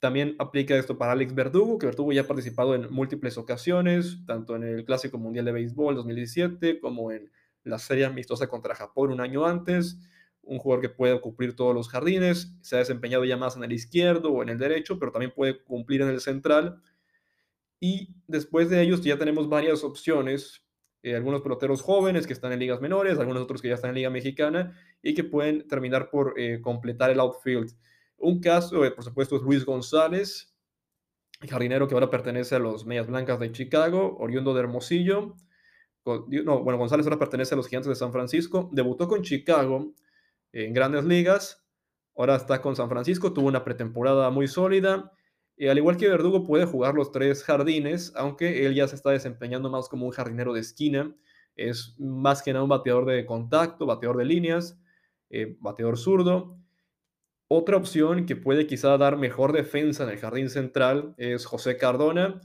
También 0.00 0.34
aplica 0.38 0.76
esto 0.76 0.98
para 0.98 1.12
Alex 1.12 1.34
Verdugo, 1.34 1.78
que 1.78 1.86
Verdugo 1.86 2.12
ya 2.12 2.22
ha 2.22 2.26
participado 2.26 2.74
en 2.74 2.92
múltiples 2.92 3.38
ocasiones, 3.38 4.18
tanto 4.26 4.56
en 4.56 4.64
el 4.64 4.84
Clásico 4.84 5.18
Mundial 5.18 5.44
de 5.44 5.52
Béisbol 5.52 5.94
2017 5.94 6.80
como 6.80 7.10
en 7.12 7.30
la 7.62 7.78
serie 7.78 8.04
amistosa 8.04 8.46
contra 8.48 8.74
Japón 8.74 9.12
un 9.12 9.20
año 9.20 9.46
antes. 9.46 9.98
Un 10.46 10.58
jugador 10.58 10.82
que 10.82 10.88
puede 10.88 11.20
cumplir 11.20 11.56
todos 11.56 11.74
los 11.74 11.88
jardines, 11.88 12.54
se 12.60 12.76
ha 12.76 12.78
desempeñado 12.80 13.24
ya 13.24 13.36
más 13.36 13.56
en 13.56 13.64
el 13.64 13.72
izquierdo 13.72 14.30
o 14.30 14.42
en 14.42 14.48
el 14.48 14.58
derecho, 14.58 14.98
pero 14.98 15.12
también 15.12 15.32
puede 15.34 15.62
cumplir 15.62 16.02
en 16.02 16.08
el 16.08 16.20
central. 16.20 16.82
Y 17.80 18.14
después 18.26 18.70
de 18.70 18.82
ellos 18.82 19.02
ya 19.02 19.18
tenemos 19.18 19.48
varias 19.48 19.84
opciones 19.84 20.64
eh, 21.04 21.14
algunos 21.14 21.42
peloteros 21.42 21.82
jóvenes 21.82 22.26
que 22.26 22.32
están 22.32 22.52
en 22.52 22.60
ligas 22.60 22.80
menores, 22.80 23.18
algunos 23.18 23.42
otros 23.42 23.60
que 23.60 23.68
ya 23.68 23.74
están 23.74 23.90
en 23.90 23.96
Liga 23.96 24.08
Mexicana 24.08 24.74
y 25.02 25.12
que 25.12 25.22
pueden 25.22 25.68
terminar 25.68 26.08
por 26.08 26.32
eh, 26.40 26.62
completar 26.62 27.10
el 27.10 27.20
outfield. 27.20 27.76
Un 28.16 28.40
caso, 28.40 28.86
eh, 28.86 28.90
por 28.90 29.04
supuesto, 29.04 29.36
es 29.36 29.42
Luis 29.42 29.66
González, 29.66 30.56
jardinero 31.46 31.88
que 31.88 31.94
ahora 31.94 32.08
pertenece 32.08 32.54
a 32.54 32.58
los 32.58 32.86
Medias 32.86 33.06
Blancas 33.06 33.38
de 33.38 33.52
Chicago, 33.52 34.16
oriundo 34.18 34.54
de 34.54 34.60
Hermosillo. 34.60 35.36
No, 36.06 36.64
bueno, 36.64 36.78
González 36.78 37.04
ahora 37.04 37.18
pertenece 37.18 37.52
a 37.52 37.58
los 37.58 37.68
Gigantes 37.68 37.90
de 37.90 37.96
San 37.96 38.10
Francisco. 38.10 38.70
Debutó 38.72 39.06
con 39.06 39.20
Chicago 39.20 39.92
en 40.54 40.72
grandes 40.72 41.04
ligas. 41.04 41.66
Ahora 42.16 42.36
está 42.36 42.62
con 42.62 42.76
San 42.76 42.88
Francisco. 42.88 43.32
Tuvo 43.32 43.48
una 43.48 43.64
pretemporada 43.64 44.30
muy 44.30 44.46
sólida 44.46 45.12
y 45.56 45.68
al 45.68 45.78
igual 45.78 45.96
que 45.96 46.08
Verdugo 46.08 46.44
puede 46.44 46.64
jugar 46.64 46.94
los 46.94 47.12
tres 47.12 47.42
jardines, 47.44 48.12
aunque 48.16 48.66
él 48.66 48.74
ya 48.74 48.88
se 48.88 48.96
está 48.96 49.10
desempeñando 49.10 49.68
más 49.70 49.88
como 49.88 50.06
un 50.06 50.12
jardinero 50.12 50.52
de 50.52 50.60
esquina. 50.60 51.14
Es 51.56 51.94
más 51.98 52.42
que 52.42 52.52
nada 52.52 52.62
un 52.64 52.68
bateador 52.68 53.04
de 53.06 53.24
contacto, 53.26 53.86
bateador 53.86 54.16
de 54.16 54.24
líneas, 54.24 54.80
eh, 55.30 55.56
bateador 55.60 55.98
zurdo. 55.98 56.56
Otra 57.48 57.76
opción 57.76 58.26
que 58.26 58.36
puede 58.36 58.66
quizá 58.66 58.96
dar 58.96 59.16
mejor 59.16 59.52
defensa 59.52 60.04
en 60.04 60.10
el 60.10 60.18
jardín 60.18 60.50
central 60.50 61.14
es 61.18 61.46
José 61.46 61.76
Cardona, 61.76 62.40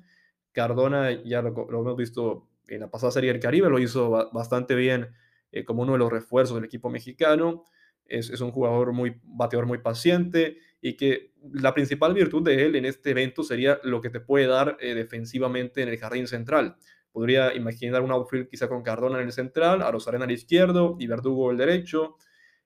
Cardona 0.51 1.11
ya 1.23 1.41
lo, 1.41 1.67
hemos 1.69 1.95
visto 1.95 2.49
en 2.67 2.81
la 2.81 2.91
pasada 2.91 3.11
Serie 3.11 3.31
del 3.31 3.41
Caribe, 3.41 3.69
lo 3.69 3.79
hizo 3.79 4.09
ba- 4.09 4.29
bastante 4.33 4.75
bien 4.75 5.09
eh, 5.51 5.63
como 5.63 5.83
uno 5.83 5.93
de 5.93 5.99
los 5.99 6.11
refuerzos 6.11 6.55
del 6.55 6.65
equipo 6.65 6.89
mexicano. 6.89 7.63
Es, 8.09 8.29
es 8.29 8.41
un 8.41 8.51
jugador 8.51 8.91
muy 8.91 9.15
bateador 9.23 9.67
muy 9.67 9.77
paciente 9.77 10.57
y 10.81 10.97
que 10.97 11.31
la 11.53 11.73
principal 11.73 12.13
virtud 12.13 12.43
de 12.43 12.65
él 12.65 12.75
en 12.75 12.85
este 12.85 13.11
evento 13.11 13.43
sería 13.43 13.79
lo 13.83 14.01
que 14.01 14.09
te 14.09 14.19
puede 14.19 14.47
dar 14.47 14.77
eh, 14.79 14.95
defensivamente 14.95 15.81
en 15.81 15.89
el 15.89 15.97
jardín 15.97 16.27
central. 16.27 16.75
Podría 17.11 17.53
imaginar 17.55 18.01
un 18.01 18.11
outfield 18.11 18.47
quizá 18.49 18.67
con 18.67 18.83
Cardona 18.83 19.19
en 19.19 19.25
el 19.25 19.31
central, 19.31 19.81
a 19.81 19.91
Rosarena 19.91 20.25
al 20.25 20.31
izquierdo 20.31 20.95
y 20.99 21.07
Verdugo 21.07 21.51
el 21.51 21.57
derecho, 21.57 22.15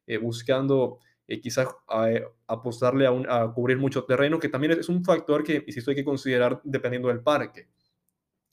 eh, 0.07 0.17
buscando 0.17 0.99
eh, 1.27 1.39
quizás 1.39 1.67
eh, 2.07 2.23
apostarle 2.47 3.05
a, 3.05 3.11
un- 3.11 3.25
a 3.29 3.51
cubrir 3.53 3.77
mucho 3.77 4.03
terreno, 4.03 4.39
que 4.39 4.49
también 4.49 4.73
es 4.73 4.89
un 4.89 5.03
factor 5.03 5.43
que, 5.43 5.63
insisto, 5.65 5.91
hay 5.91 5.95
que 5.95 6.03
considerar 6.03 6.59
dependiendo 6.63 7.07
del 7.07 7.21
parque. 7.21 7.67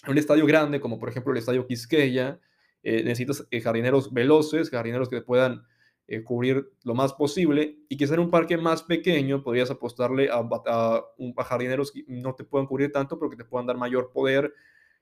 En 0.05 0.13
un 0.13 0.19
estadio 0.19 0.47
grande, 0.47 0.81
como 0.81 0.99
por 0.99 1.09
ejemplo 1.09 1.33
el 1.33 1.39
Estadio 1.39 1.67
Quisqueya, 1.67 2.41
necesitas 2.83 3.47
jardineros 3.63 4.13
veloces, 4.15 4.71
jardineros 4.71 5.09
que 5.11 5.17
te 5.17 5.23
puedan 5.23 5.63
eh, 6.11 6.23
cubrir 6.25 6.71
lo 6.85 6.95
más 6.95 7.15
posible, 7.15 7.79
y 7.89 7.97
quizá 7.97 8.15
en 8.15 8.21
un 8.21 8.31
parque 8.31 8.59
más 8.59 8.83
pequeño 8.83 9.43
podrías 9.43 9.71
apostarle 9.71 10.29
a, 10.31 10.41
a 10.67 11.05
a 11.39 11.45
jardineros 11.45 11.93
que 11.93 12.05
no 12.09 12.35
te 12.35 12.45
puedan 12.45 12.67
cubrir 12.67 12.93
tanto, 12.93 13.19
pero 13.19 13.31
que 13.31 13.37
te 13.39 13.45
puedan 13.47 13.67
dar 13.67 13.79
mayor 13.79 14.13
poder, 14.13 14.53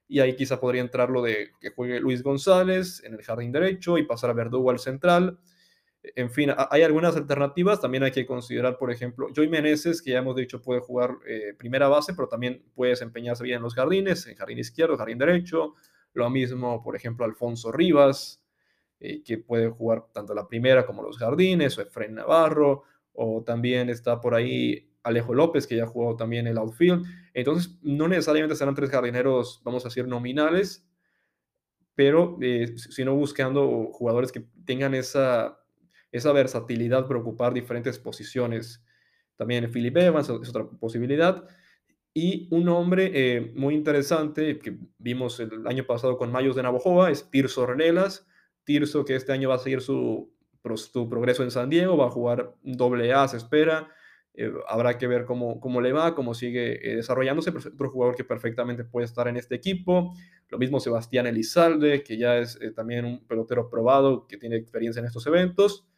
y 0.09 0.21
ahí 0.21 0.37
quizá 0.37 0.61
podría 0.61 0.83
entrar 0.83 1.11
lo 1.11 1.23
de 1.23 1.51
que 1.61 1.71
juegue 1.71 2.01
Luis 2.01 2.23
González 2.23 3.03
en 3.05 3.15
el 3.15 3.23
jardín 3.23 3.53
derecho 3.53 3.99
y 3.99 4.05
pasar 4.05 4.31
a 4.31 4.35
Verdugo 4.35 4.71
al 4.71 4.79
central. 4.79 5.39
En 6.17 6.31
fin, 6.31 6.51
ha- 6.51 6.69
hay 6.71 6.83
algunas 6.83 7.17
alternativas. 7.17 7.81
También 7.81 8.05
hay 8.05 8.13
que 8.13 8.25
considerar, 8.27 8.79
por 8.79 8.91
ejemplo, 8.91 9.29
Joey 9.35 9.49
Meneses, 9.49 10.01
que 10.03 10.13
ya 10.13 10.19
hemos 10.21 10.37
dicho 10.37 10.63
puede 10.63 10.81
jugar 10.81 11.17
eh, 11.27 11.55
primera 11.59 11.89
base, 11.89 12.15
pero 12.15 12.29
también 12.29 12.65
puede 12.75 12.91
desempeñarse 12.93 13.45
bien 13.45 13.57
en 13.59 13.63
los 13.65 13.75
jardines, 13.75 14.27
en 14.27 14.37
jardín 14.37 14.59
izquierdo, 14.59 14.97
jardín 14.97 15.19
derecho. 15.19 15.75
Lo 16.15 16.31
mismo, 16.31 16.83
por 16.83 16.97
ejemplo, 16.97 17.25
Alfonso 17.27 17.71
Rivas, 17.73 18.43
eh, 19.01 19.23
que 19.23 19.39
puede 19.39 19.69
jugar 19.69 20.07
tanto 20.13 20.35
la 20.35 20.47
primera 20.49 20.87
como 20.87 21.03
los 21.03 21.19
jardines, 21.19 21.77
o 21.79 21.83
Efraín 21.83 22.15
Navarro, 22.15 22.85
o 23.13 23.43
también 23.45 23.89
está 23.91 24.21
por 24.21 24.35
ahí 24.35 24.91
Alejo 25.03 25.35
López, 25.35 25.67
que 25.67 25.77
ya 25.77 25.87
jugó 25.87 26.17
también 26.17 26.47
el 26.47 26.59
outfield. 26.59 27.05
Entonces, 27.35 27.79
no 27.83 28.09
necesariamente 28.09 28.57
serán 28.57 28.75
tres 28.75 28.91
jardineros, 28.91 29.61
vamos 29.65 29.85
a 29.85 29.89
decir, 29.89 30.07
nominales, 30.07 30.87
pero 31.95 32.39
eh, 32.41 32.75
sino 32.77 33.15
buscando 33.15 33.91
jugadores 33.93 34.31
que 34.31 34.45
tengan 34.65 34.95
esa, 34.95 35.61
esa 36.13 36.33
versatilidad 36.33 37.07
para 37.07 37.21
ocupar 37.21 37.53
diferentes 37.53 37.99
posiciones. 37.99 38.85
También 39.37 39.71
Philip 39.71 39.97
Evans 39.97 40.29
es 40.29 40.49
otra 40.49 40.69
posibilidad. 40.69 41.45
Y 42.15 42.49
un 42.51 42.69
hombre 42.69 43.11
eh, 43.15 43.53
muy 43.55 43.75
interesante 43.75 44.59
que 44.59 44.77
vimos 44.99 45.39
el 45.41 45.67
año 45.67 45.85
pasado 45.85 46.19
con 46.19 46.33
Mayos 46.33 46.57
de 46.57 46.63
Navojoa 46.63 47.11
es 47.11 47.31
Tirso 47.31 47.63
Ornelas. 47.63 48.27
Tirso 48.69 49.03
que 49.07 49.17
este 49.17 49.33
año 49.33 49.49
va 49.49 49.55
a 49.55 49.59
seguir 49.59 49.81
su, 49.81 50.31
su 50.77 51.09
progreso 51.09 51.43
en 51.43 51.51
San 51.51 51.71
Diego, 51.71 51.97
va 51.97 52.09
a 52.09 52.11
jugar 52.11 52.55
doble 52.63 53.15
A, 53.15 53.27
se 53.27 53.39
espera. 53.39 53.89
Eh, 54.35 54.53
habrá 54.69 54.99
que 54.99 55.07
ver 55.07 55.25
cómo, 55.25 55.59
cómo 55.59 55.81
le 55.81 55.91
va, 55.95 56.15
cómo 56.15 56.35
sigue 56.35 56.75
eh, 56.87 56.97
desarrollándose, 56.97 57.51
pero 57.51 57.67
otro 57.67 57.91
jugador 57.91 58.15
que 58.15 58.25
perfectamente 58.25 58.85
puede 58.85 59.07
estar 59.07 59.27
en 59.27 59.39
este 59.39 59.55
equipo. 59.55 60.13
Lo 60.51 60.59
mismo 60.59 60.81
Sebastián 60.81 61.27
Elizalde, 61.27 62.03
que 62.03 62.19
ya 62.19 62.37
es 62.37 62.59
eh, 62.61 62.71
también 62.71 63.07
un 63.07 63.27
pelotero 63.27 63.71
probado, 63.71 64.27
que 64.27 64.37
tiene 64.37 64.57
experiencia 64.57 65.01
en 65.01 65.07
estos 65.07 65.27
eventos. 65.27 65.89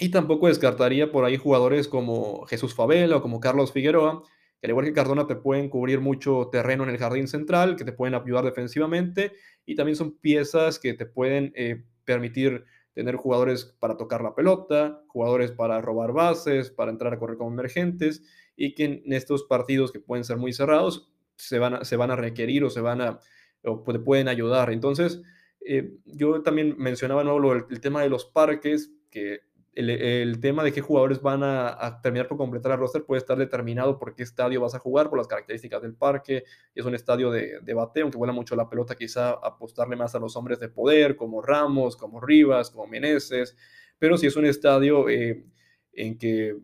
Y 0.00 0.08
tampoco 0.08 0.48
descartaría 0.48 1.12
por 1.12 1.24
ahí 1.24 1.36
jugadores 1.36 1.86
como 1.86 2.46
Jesús 2.46 2.74
Favela 2.74 3.18
o 3.18 3.22
como 3.22 3.38
Carlos 3.38 3.70
Figueroa, 3.70 4.24
que 4.64 4.66
al 4.66 4.70
igual 4.70 4.86
que 4.86 4.92
Cardona 4.94 5.26
te 5.26 5.36
pueden 5.36 5.68
cubrir 5.68 6.00
mucho 6.00 6.48
terreno 6.50 6.84
en 6.84 6.88
el 6.88 6.96
jardín 6.96 7.28
central, 7.28 7.76
que 7.76 7.84
te 7.84 7.92
pueden 7.92 8.14
ayudar 8.14 8.46
defensivamente 8.46 9.32
y 9.66 9.74
también 9.74 9.94
son 9.94 10.16
piezas 10.16 10.78
que 10.78 10.94
te 10.94 11.04
pueden 11.04 11.52
eh, 11.54 11.84
permitir 12.06 12.64
tener 12.94 13.16
jugadores 13.16 13.76
para 13.78 13.98
tocar 13.98 14.22
la 14.22 14.34
pelota, 14.34 15.02
jugadores 15.08 15.52
para 15.52 15.82
robar 15.82 16.14
bases, 16.14 16.70
para 16.70 16.90
entrar 16.90 17.12
a 17.12 17.18
correr 17.18 17.36
como 17.36 17.50
emergentes 17.50 18.22
y 18.56 18.74
que 18.74 18.84
en 18.84 19.12
estos 19.12 19.44
partidos 19.44 19.92
que 19.92 20.00
pueden 20.00 20.24
ser 20.24 20.38
muy 20.38 20.54
cerrados 20.54 21.12
se 21.36 21.58
van 21.58 21.74
a, 22.10 22.16
requerir 22.16 22.64
o 22.64 22.70
se 22.70 22.80
van 22.80 23.02
a 23.02 23.20
o 23.64 23.82
te 23.82 23.98
pueden 23.98 24.28
ayudar. 24.28 24.72
Entonces, 24.72 25.20
eh, 25.60 25.92
yo 26.06 26.40
también 26.42 26.74
mencionaba 26.78 27.22
nuevo 27.22 27.38
lo 27.38 27.50
del- 27.52 27.64
el 27.68 27.80
tema 27.82 28.00
de 28.00 28.08
los 28.08 28.24
parques, 28.24 28.94
que 29.10 29.40
el, 29.76 30.40
tema 30.40 30.62
de 30.62 30.72
qué 30.72 30.80
jugadores 30.80 31.20
van 31.20 31.42
a, 31.42 32.00
terminar 32.02 32.28
por 32.28 32.38
completar 32.38 32.72
el 32.72 32.78
roster 32.78 33.04
puede 33.04 33.18
estar 33.18 33.36
determinado 33.36 33.98
por 33.98 34.14
qué 34.14 34.22
estadio 34.22 34.60
vas 34.60 34.74
a 34.74 34.78
jugar, 34.78 35.08
por 35.08 35.18
las 35.18 35.26
características 35.26 35.82
del 35.82 35.94
parque. 35.94 36.44
Es 36.74 36.84
un 36.84 36.94
estadio 36.94 37.30
de, 37.30 37.60
de 37.60 37.74
bateo, 37.74 38.04
aunque 38.04 38.18
vuela 38.18 38.32
mucho 38.32 38.56
la 38.56 38.68
pelota, 38.68 38.94
quizá 38.94 39.30
apostarle 39.30 39.96
más 39.96 40.14
a 40.14 40.18
los 40.18 40.36
hombres 40.36 40.60
de 40.60 40.68
poder, 40.68 41.16
como 41.16 41.42
Ramos, 41.42 41.96
como 41.96 42.20
Rivas, 42.20 42.70
como 42.70 42.86
Meneses. 42.86 43.56
Pero 43.98 44.16
si 44.16 44.26
es 44.26 44.36
un 44.36 44.44
estadio 44.44 45.08
eh, 45.08 45.44
en 45.92 46.18
que 46.18 46.56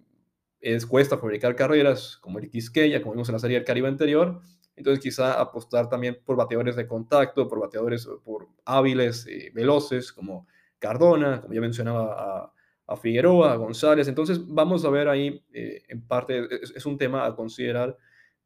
es 0.60 0.86
cuesta 0.86 1.18
fabricar 1.18 1.56
carreras, 1.56 2.18
como 2.18 2.38
el 2.38 2.48
Quisqueya, 2.48 3.00
como 3.02 3.14
vimos 3.14 3.28
en 3.28 3.34
la 3.34 3.38
serie 3.38 3.56
del 3.56 3.64
Caribe 3.64 3.88
anterior, 3.88 4.40
entonces 4.76 5.02
quizá 5.02 5.40
apostar 5.40 5.88
también 5.88 6.18
por 6.24 6.36
bateadores 6.36 6.76
de 6.76 6.86
contacto, 6.86 7.48
por 7.48 7.60
bateadores 7.60 8.08
por 8.24 8.48
hábiles, 8.64 9.26
eh, 9.26 9.50
veloces, 9.54 10.12
como 10.12 10.46
Cardona, 10.78 11.40
como 11.40 11.54
ya 11.54 11.60
mencionaba 11.60 12.52
a 12.90 12.96
Figueroa, 12.96 13.52
a 13.52 13.56
González. 13.56 14.08
Entonces, 14.08 14.44
vamos 14.48 14.84
a 14.84 14.90
ver 14.90 15.08
ahí, 15.08 15.44
eh, 15.52 15.84
en 15.88 16.06
parte, 16.06 16.48
es, 16.60 16.84
un 16.86 16.98
tema 16.98 17.24
a 17.24 17.36
considerar 17.36 17.96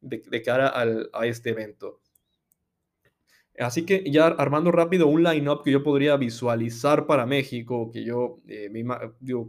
de, 0.01 0.41
cara 0.43 0.67
al, 0.67 1.09
a 1.13 1.25
este 1.25 1.49
evento. 1.49 1.99
Así 3.57 3.85
que 3.85 4.03
ya 4.11 4.27
armando 4.27 4.71
rápido 4.71 5.07
un 5.07 5.23
line-up 5.23 5.63
que 5.63 5.71
yo 5.71 5.81
podría 5.81 6.15
visualizar 6.15 7.07
para 7.07 7.25
México, 7.25 7.89
que 7.91 8.03
yo 8.03 8.41
eh, 8.47 8.69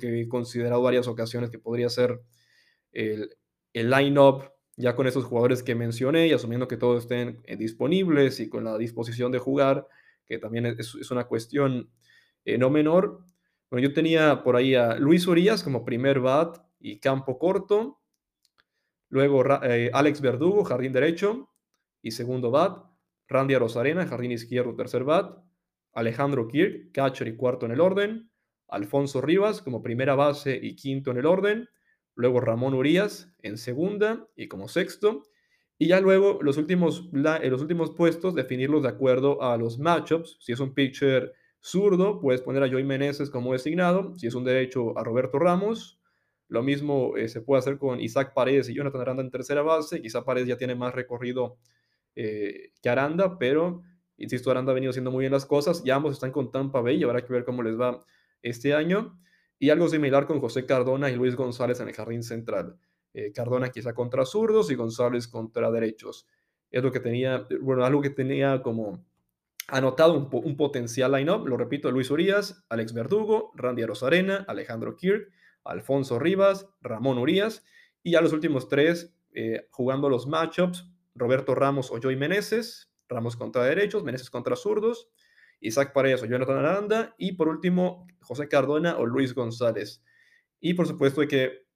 que 0.00 0.20
he 0.20 0.28
considerado 0.28 0.80
varias 0.80 1.08
ocasiones 1.08 1.50
que 1.50 1.58
podría 1.58 1.90
ser 1.90 2.22
el, 2.92 3.36
el 3.74 3.90
line-up 3.90 4.50
ya 4.76 4.96
con 4.96 5.06
esos 5.06 5.24
jugadores 5.24 5.62
que 5.62 5.74
mencioné 5.74 6.28
y 6.28 6.32
asumiendo 6.32 6.68
que 6.68 6.78
todos 6.78 7.02
estén 7.02 7.42
eh, 7.44 7.56
disponibles 7.56 8.40
y 8.40 8.48
con 8.48 8.64
la 8.64 8.78
disposición 8.78 9.30
de 9.30 9.40
jugar, 9.40 9.86
que 10.24 10.38
también 10.38 10.64
es, 10.64 10.94
es 10.94 11.10
una 11.10 11.24
cuestión 11.24 11.90
eh, 12.46 12.56
no 12.56 12.70
menor. 12.70 13.25
Bueno, 13.70 13.88
yo 13.88 13.92
tenía 13.92 14.42
por 14.44 14.54
ahí 14.56 14.74
a 14.74 14.94
Luis 14.96 15.26
Urias 15.26 15.64
como 15.64 15.84
primer 15.84 16.20
bat 16.20 16.58
y 16.78 17.00
campo 17.00 17.38
corto. 17.38 18.00
Luego 19.08 19.42
eh, 19.64 19.90
Alex 19.92 20.20
Verdugo, 20.20 20.64
jardín 20.64 20.92
derecho 20.92 21.50
y 22.00 22.12
segundo 22.12 22.50
bat. 22.50 22.84
Randy 23.28 23.56
Rosarena, 23.56 24.06
jardín 24.06 24.30
izquierdo, 24.30 24.76
tercer 24.76 25.02
bat. 25.02 25.36
Alejandro 25.92 26.46
Kirk, 26.46 26.92
catcher 26.92 27.26
y 27.26 27.36
cuarto 27.36 27.66
en 27.66 27.72
el 27.72 27.80
orden. 27.80 28.30
Alfonso 28.68 29.20
Rivas 29.20 29.62
como 29.62 29.82
primera 29.82 30.14
base 30.14 30.58
y 30.60 30.76
quinto 30.76 31.10
en 31.10 31.16
el 31.16 31.26
orden. 31.26 31.68
Luego 32.14 32.40
Ramón 32.40 32.74
Urias 32.74 33.34
en 33.42 33.58
segunda 33.58 34.28
y 34.36 34.46
como 34.46 34.68
sexto. 34.68 35.24
Y 35.78 35.88
ya 35.88 36.00
luego 36.00 36.38
los 36.40 36.56
últimos, 36.56 37.08
la, 37.12 37.40
los 37.40 37.60
últimos 37.60 37.90
puestos 37.90 38.34
definirlos 38.34 38.82
de 38.84 38.90
acuerdo 38.90 39.42
a 39.42 39.56
los 39.56 39.78
matchups. 39.78 40.36
Si 40.40 40.52
es 40.52 40.60
un 40.60 40.72
pitcher 40.72 41.32
zurdo, 41.66 42.20
puedes 42.20 42.42
poner 42.42 42.62
a 42.62 42.68
Joey 42.68 42.84
Meneses 42.84 43.28
como 43.28 43.52
designado. 43.52 44.14
Si 44.16 44.28
es 44.28 44.34
un 44.34 44.44
derecho, 44.44 44.96
a 44.96 45.02
Roberto 45.02 45.38
Ramos. 45.38 45.98
Lo 46.48 46.62
mismo 46.62 47.16
eh, 47.16 47.28
se 47.28 47.40
puede 47.40 47.58
hacer 47.58 47.76
con 47.76 48.00
Isaac 48.00 48.34
Paredes 48.34 48.68
y 48.68 48.74
Jonathan 48.74 49.00
Aranda 49.00 49.22
en 49.22 49.30
tercera 49.30 49.62
base. 49.62 50.00
Quizá 50.00 50.24
Paredes 50.24 50.48
ya 50.48 50.56
tiene 50.56 50.76
más 50.76 50.94
recorrido 50.94 51.58
eh, 52.14 52.70
que 52.80 52.88
Aranda, 52.88 53.36
pero 53.36 53.82
insisto, 54.16 54.50
Aranda 54.50 54.70
ha 54.70 54.74
venido 54.74 54.90
haciendo 54.90 55.10
muy 55.10 55.22
bien 55.22 55.32
las 55.32 55.44
cosas. 55.44 55.82
Ya 55.82 55.96
ambos 55.96 56.12
están 56.12 56.30
con 56.30 56.52
Tampa 56.52 56.80
Bay 56.80 56.98
y 56.98 57.02
habrá 57.02 57.24
que 57.24 57.32
ver 57.32 57.44
cómo 57.44 57.64
les 57.64 57.78
va 57.78 58.04
este 58.42 58.72
año. 58.72 59.18
Y 59.58 59.70
algo 59.70 59.88
similar 59.88 60.26
con 60.26 60.38
José 60.38 60.66
Cardona 60.66 61.10
y 61.10 61.16
Luis 61.16 61.34
González 61.34 61.80
en 61.80 61.88
el 61.88 61.94
jardín 61.94 62.22
central. 62.22 62.78
Eh, 63.12 63.32
Cardona 63.32 63.70
quizá 63.70 63.92
contra 63.92 64.24
zurdos 64.24 64.70
y 64.70 64.76
González 64.76 65.26
contra 65.26 65.70
derechos. 65.72 66.28
Es 66.70 66.84
lo 66.84 66.92
que 66.92 67.00
tenía, 67.00 67.48
bueno, 67.60 67.84
algo 67.84 68.02
que 68.02 68.10
tenía 68.10 68.62
como 68.62 69.04
anotado 69.68 70.14
un, 70.14 70.28
un 70.30 70.56
potencial 70.56 71.12
line-up, 71.12 71.46
lo 71.46 71.56
repito, 71.56 71.90
Luis 71.90 72.10
Urias, 72.10 72.64
Alex 72.68 72.92
Verdugo, 72.92 73.52
Randy 73.54 73.84
Rosarena, 73.84 74.44
Alejandro 74.48 74.96
Kirk, 74.96 75.30
Alfonso 75.64 76.18
Rivas, 76.18 76.68
Ramón 76.80 77.18
Urias, 77.18 77.64
y 78.02 78.12
ya 78.12 78.20
los 78.20 78.32
últimos 78.32 78.68
tres 78.68 79.16
eh, 79.34 79.66
jugando 79.70 80.08
los 80.08 80.26
matchups, 80.26 80.88
Roberto 81.14 81.54
Ramos 81.54 81.90
o 81.90 82.00
Joey 82.00 82.16
Meneses, 82.16 82.90
Ramos 83.08 83.36
contra 83.36 83.64
derechos, 83.64 84.04
Meneses 84.04 84.30
contra 84.30 84.56
zurdos, 84.56 85.10
Isaac 85.60 85.92
Paredes 85.92 86.22
o 86.22 86.26
Jonathan 86.26 86.58
Aranda, 86.58 87.14
y 87.18 87.32
por 87.32 87.48
último, 87.48 88.06
José 88.20 88.48
Cardona 88.48 88.96
o 88.96 89.06
Luis 89.06 89.34
González. 89.34 90.02
Y 90.60 90.74
por 90.74 90.86
supuesto 90.86 91.20
hay 91.20 91.28
que 91.28 91.66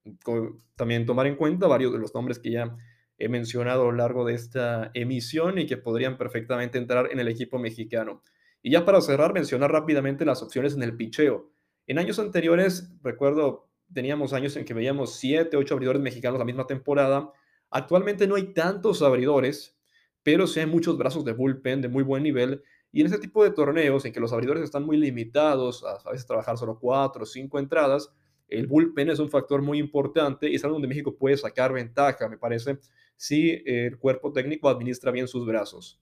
también 0.77 1.07
tomar 1.07 1.27
en 1.27 1.37
cuenta 1.37 1.67
varios 1.67 1.93
de 1.93 1.99
los 1.99 2.15
nombres 2.15 2.39
que 2.39 2.53
ya 2.53 2.77
he 3.21 3.29
mencionado 3.29 3.83
a 3.83 3.85
lo 3.85 3.93
largo 3.93 4.25
de 4.25 4.35
esta 4.35 4.91
emisión 4.95 5.59
y 5.59 5.67
que 5.67 5.77
podrían 5.77 6.17
perfectamente 6.17 6.79
entrar 6.79 7.13
en 7.13 7.21
el 7.21 7.29
equipo 7.29 7.59
mexicano. 7.59 8.23
Y 8.63 8.73
ya 8.73 8.85
para 8.85 9.01
cerrar, 9.03 9.35
mencionar 9.35 9.71
rápidamente 9.71 10.25
las 10.25 10.43
opciones 10.43 10.75
en 10.75 10.83
el 10.83 10.97
picheo. 10.97 11.53
En 11.87 11.99
años 11.99 12.19
anteriores, 12.19 12.91
recuerdo, 13.03 13.69
teníamos 13.93 14.33
años 14.33 14.57
en 14.57 14.65
que 14.65 14.73
veíamos 14.73 15.17
7, 15.17 15.55
8 15.55 15.75
abridores 15.75 16.01
mexicanos 16.01 16.39
la 16.39 16.47
misma 16.47 16.67
temporada. 16.67 17.31
Actualmente 17.71 18.27
no 18.27 18.37
hay 18.37 18.55
tantos 18.55 19.03
abridores, 19.03 19.79
pero 20.23 20.47
sí 20.47 20.61
hay 20.61 20.67
muchos 20.67 20.97
brazos 20.97 21.25
de 21.25 21.33
bullpen 21.33 21.83
de 21.83 21.89
muy 21.89 22.03
buen 22.03 22.23
nivel. 22.23 22.63
Y 22.91 23.03
en 23.03 23.07
ese 23.07 23.19
tipo 23.19 23.45
de 23.45 23.51
torneos 23.51 24.05
en 24.07 24.13
que 24.15 24.21
los 24.21 24.33
abridores 24.33 24.65
están 24.65 24.85
muy 24.85 24.97
limitados, 24.97 25.85
a, 25.85 26.11
veces 26.11 26.27
trabajar 26.27 26.57
solo 26.57 26.79
cuatro 26.79 27.25
o 27.25 27.27
cinco 27.27 27.59
entradas, 27.59 28.11
el 28.49 28.67
bullpen 28.67 29.11
es 29.11 29.19
un 29.19 29.31
factor 29.31 29.61
muy 29.61 29.79
importante 29.79 30.49
y 30.51 30.55
es 30.55 30.65
algo 30.65 30.75
donde 30.75 30.89
México 30.89 31.15
puede 31.17 31.37
sacar 31.37 31.73
ventaja, 31.73 32.29
me 32.29 32.39
parece, 32.39 32.79
si 33.21 33.63
el 33.67 33.99
cuerpo 33.99 34.33
técnico 34.33 34.71
administra 34.71 35.11
bien 35.11 35.29
sus 35.29 35.45
brazos. 35.45 36.01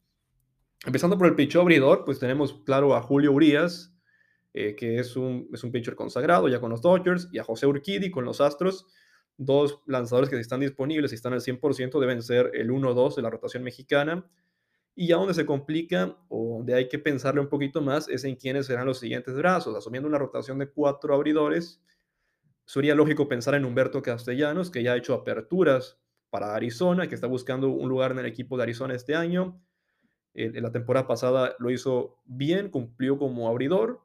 Empezando 0.87 1.19
por 1.19 1.27
el 1.27 1.35
pitcher 1.35 1.61
abridor, 1.61 2.05
pues 2.05 2.21
tenemos 2.21 2.63
claro 2.65 2.95
a 2.95 3.03
Julio 3.03 3.33
Urias, 3.33 3.93
eh, 4.55 4.77
que 4.77 5.01
es 5.01 5.17
un, 5.17 5.49
es 5.53 5.65
un 5.65 5.73
pitcher 5.73 5.97
consagrado 5.97 6.49
ya 6.49 6.61
con 6.61 6.71
los 6.71 6.81
Dodgers, 6.81 7.29
y 7.33 7.41
a 7.41 7.43
José 7.43 7.67
Urquidi 7.67 8.13
con 8.13 8.25
los 8.25 8.41
Astros, 8.41 8.87
dos 9.37 9.81
lanzadores 9.87 10.31
que 10.31 10.37
si 10.37 10.43
están 10.43 10.61
disponibles 10.61 11.11
y 11.11 11.17
están 11.17 11.33
al 11.33 11.41
100% 11.41 11.99
deben 11.99 12.23
ser 12.23 12.53
el 12.55 12.71
1-2 12.71 13.17
de 13.17 13.23
la 13.23 13.31
rotación 13.31 13.65
mexicana. 13.65 14.25
Y 14.95 15.09
ya 15.09 15.17
donde 15.17 15.35
se 15.35 15.45
complica 15.45 16.17
o 16.29 16.59
donde 16.59 16.75
hay 16.75 16.89
que 16.89 17.01
pensarle 17.01 17.41
un 17.41 17.49
poquito 17.49 17.83
más 17.83 18.09
es 18.09 18.23
en 18.23 18.37
quiénes 18.37 18.67
serán 18.67 18.87
los 18.87 19.01
siguientes 19.01 19.35
brazos. 19.35 19.75
Asumiendo 19.75 20.09
una 20.09 20.19
rotación 20.19 20.57
de 20.61 20.71
cuatro 20.71 21.17
abridores, 21.17 21.83
sería 22.65 22.95
lógico 22.95 23.27
pensar 23.27 23.57
en 23.57 23.65
Humberto 23.65 24.03
Castellanos, 24.03 24.71
que 24.71 24.85
ya 24.85 24.93
ha 24.93 24.97
hecho 24.97 25.15
aperturas 25.15 25.99
para 26.31 26.55
Arizona, 26.55 27.09
que 27.09 27.15
está 27.15 27.27
buscando 27.27 27.69
un 27.69 27.89
lugar 27.89 28.13
en 28.13 28.19
el 28.19 28.27
equipo 28.27 28.57
de 28.57 28.65
Arizona 28.65 28.95
este 28.95 29.15
año. 29.15 29.61
En 30.35 30.63
la 30.63 30.71
temporada 30.71 31.07
pasada 31.07 31.57
lo 31.59 31.71
hizo 31.71 32.21
bien, 32.25 32.71
cumplió 32.71 33.19
como 33.19 33.49
abridor. 33.49 34.03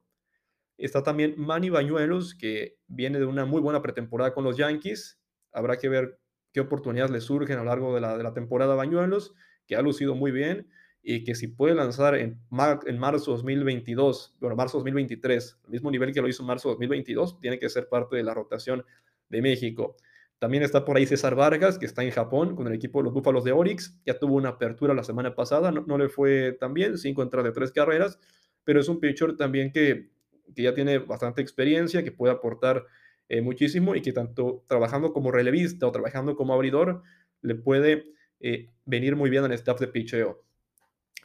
Está 0.77 1.03
también 1.03 1.35
Manny 1.37 1.69
Bañuelos, 1.69 2.33
que 2.33 2.77
viene 2.87 3.19
de 3.19 3.25
una 3.25 3.45
muy 3.45 3.61
buena 3.61 3.81
pretemporada 3.81 4.33
con 4.33 4.43
los 4.43 4.57
Yankees. 4.57 5.19
Habrá 5.51 5.77
que 5.77 5.89
ver 5.89 6.19
qué 6.51 6.61
oportunidades 6.61 7.11
le 7.11 7.21
surgen 7.21 7.57
a 7.57 7.63
lo 7.63 7.65
largo 7.65 7.93
de 7.93 8.01
la, 8.01 8.17
de 8.17 8.23
la 8.23 8.33
temporada 8.33 8.75
Bañuelos, 8.75 9.33
que 9.67 9.75
ha 9.75 9.81
lucido 9.81 10.15
muy 10.15 10.31
bien 10.31 10.69
y 11.03 11.25
que 11.25 11.35
si 11.35 11.47
puede 11.49 11.75
lanzar 11.75 12.15
en, 12.15 12.39
en 12.85 12.97
marzo 12.97 13.31
2022, 13.31 14.37
bueno, 14.39 14.55
marzo 14.55 14.77
2023, 14.77 15.59
el 15.65 15.69
mismo 15.69 15.91
nivel 15.91 16.13
que 16.13 16.21
lo 16.21 16.29
hizo 16.29 16.43
en 16.43 16.47
marzo 16.47 16.69
2022, 16.69 17.39
tiene 17.41 17.59
que 17.59 17.69
ser 17.69 17.89
parte 17.89 18.15
de 18.15 18.23
la 18.23 18.33
rotación 18.33 18.85
de 19.27 19.41
México. 19.41 19.97
También 20.43 20.63
está 20.63 20.83
por 20.83 20.97
ahí 20.97 21.05
César 21.05 21.35
Vargas, 21.35 21.79
que 21.79 21.85
está 21.85 22.03
en 22.03 22.11
Japón 22.11 22.57
con 22.57 22.67
el 22.67 22.73
equipo 22.73 22.99
de 22.99 23.05
los 23.05 23.13
Búfalos 23.13 23.45
de 23.45 23.53
Orix. 23.53 23.97
Ya 24.05 24.19
tuvo 24.19 24.35
una 24.35 24.49
apertura 24.49 24.93
la 24.93 25.05
semana 25.05 25.35
pasada, 25.35 25.71
no, 25.71 25.85
no 25.87 25.97
le 25.97 26.09
fue 26.09 26.57
tan 26.59 26.73
bien, 26.73 26.97
cinco 26.97 27.23
entradas 27.23 27.45
de 27.45 27.53
tres 27.53 27.71
carreras, 27.71 28.19
pero 28.65 28.81
es 28.81 28.89
un 28.89 28.99
pitcher 28.99 29.37
también 29.37 29.71
que, 29.71 30.09
que 30.53 30.63
ya 30.63 30.73
tiene 30.73 30.97
bastante 30.97 31.41
experiencia, 31.41 32.03
que 32.03 32.11
puede 32.11 32.33
aportar 32.33 32.85
eh, 33.29 33.39
muchísimo 33.39 33.95
y 33.95 34.01
que 34.01 34.11
tanto 34.11 34.65
trabajando 34.67 35.13
como 35.13 35.31
relevista 35.31 35.87
o 35.87 35.93
trabajando 35.93 36.35
como 36.35 36.53
abridor 36.53 37.03
le 37.41 37.55
puede 37.55 38.03
eh, 38.41 38.69
venir 38.83 39.15
muy 39.15 39.29
bien 39.29 39.45
al 39.45 39.53
staff 39.53 39.79
de 39.79 39.87
picheo. 39.87 40.43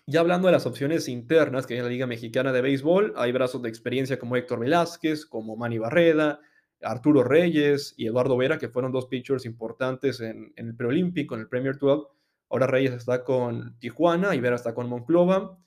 Ya 0.07 0.20
hablando 0.20 0.46
de 0.46 0.52
las 0.52 0.64
opciones 0.64 1.09
internas 1.09 1.66
que 1.66 1.74
hay 1.74 1.78
en 1.78 1.87
la 1.87 1.90
Liga 1.90 2.07
Mexicana 2.07 2.52
de 2.52 2.61
Béisbol, 2.61 3.14
hay 3.16 3.33
brazos 3.33 3.62
de 3.62 3.68
experiencia 3.68 4.16
como 4.16 4.37
Héctor 4.37 4.61
Velázquez, 4.61 5.26
como 5.26 5.57
Manny 5.57 5.78
Barreda, 5.78 6.38
Arturo 6.83 7.25
Reyes 7.25 7.95
y 7.97 8.07
Eduardo 8.07 8.37
Vera, 8.37 8.59
que 8.59 8.69
fueron 8.69 8.93
dos 8.93 9.07
pitchers 9.07 9.45
importantes 9.45 10.21
en, 10.21 10.53
el 10.57 10.75
preolímpico, 10.75 11.35
en 11.35 11.43
el 11.43 11.49
Premier 11.49 11.79
12. 11.79 12.07
Ahora 12.51 12.67
Reyes 12.67 12.93
está 12.93 13.25
con 13.25 13.79
Tijuana 13.79 14.35
y 14.35 14.41
Vera 14.41 14.57
está 14.57 14.75
con 14.75 14.88
Monclova. 14.88 15.59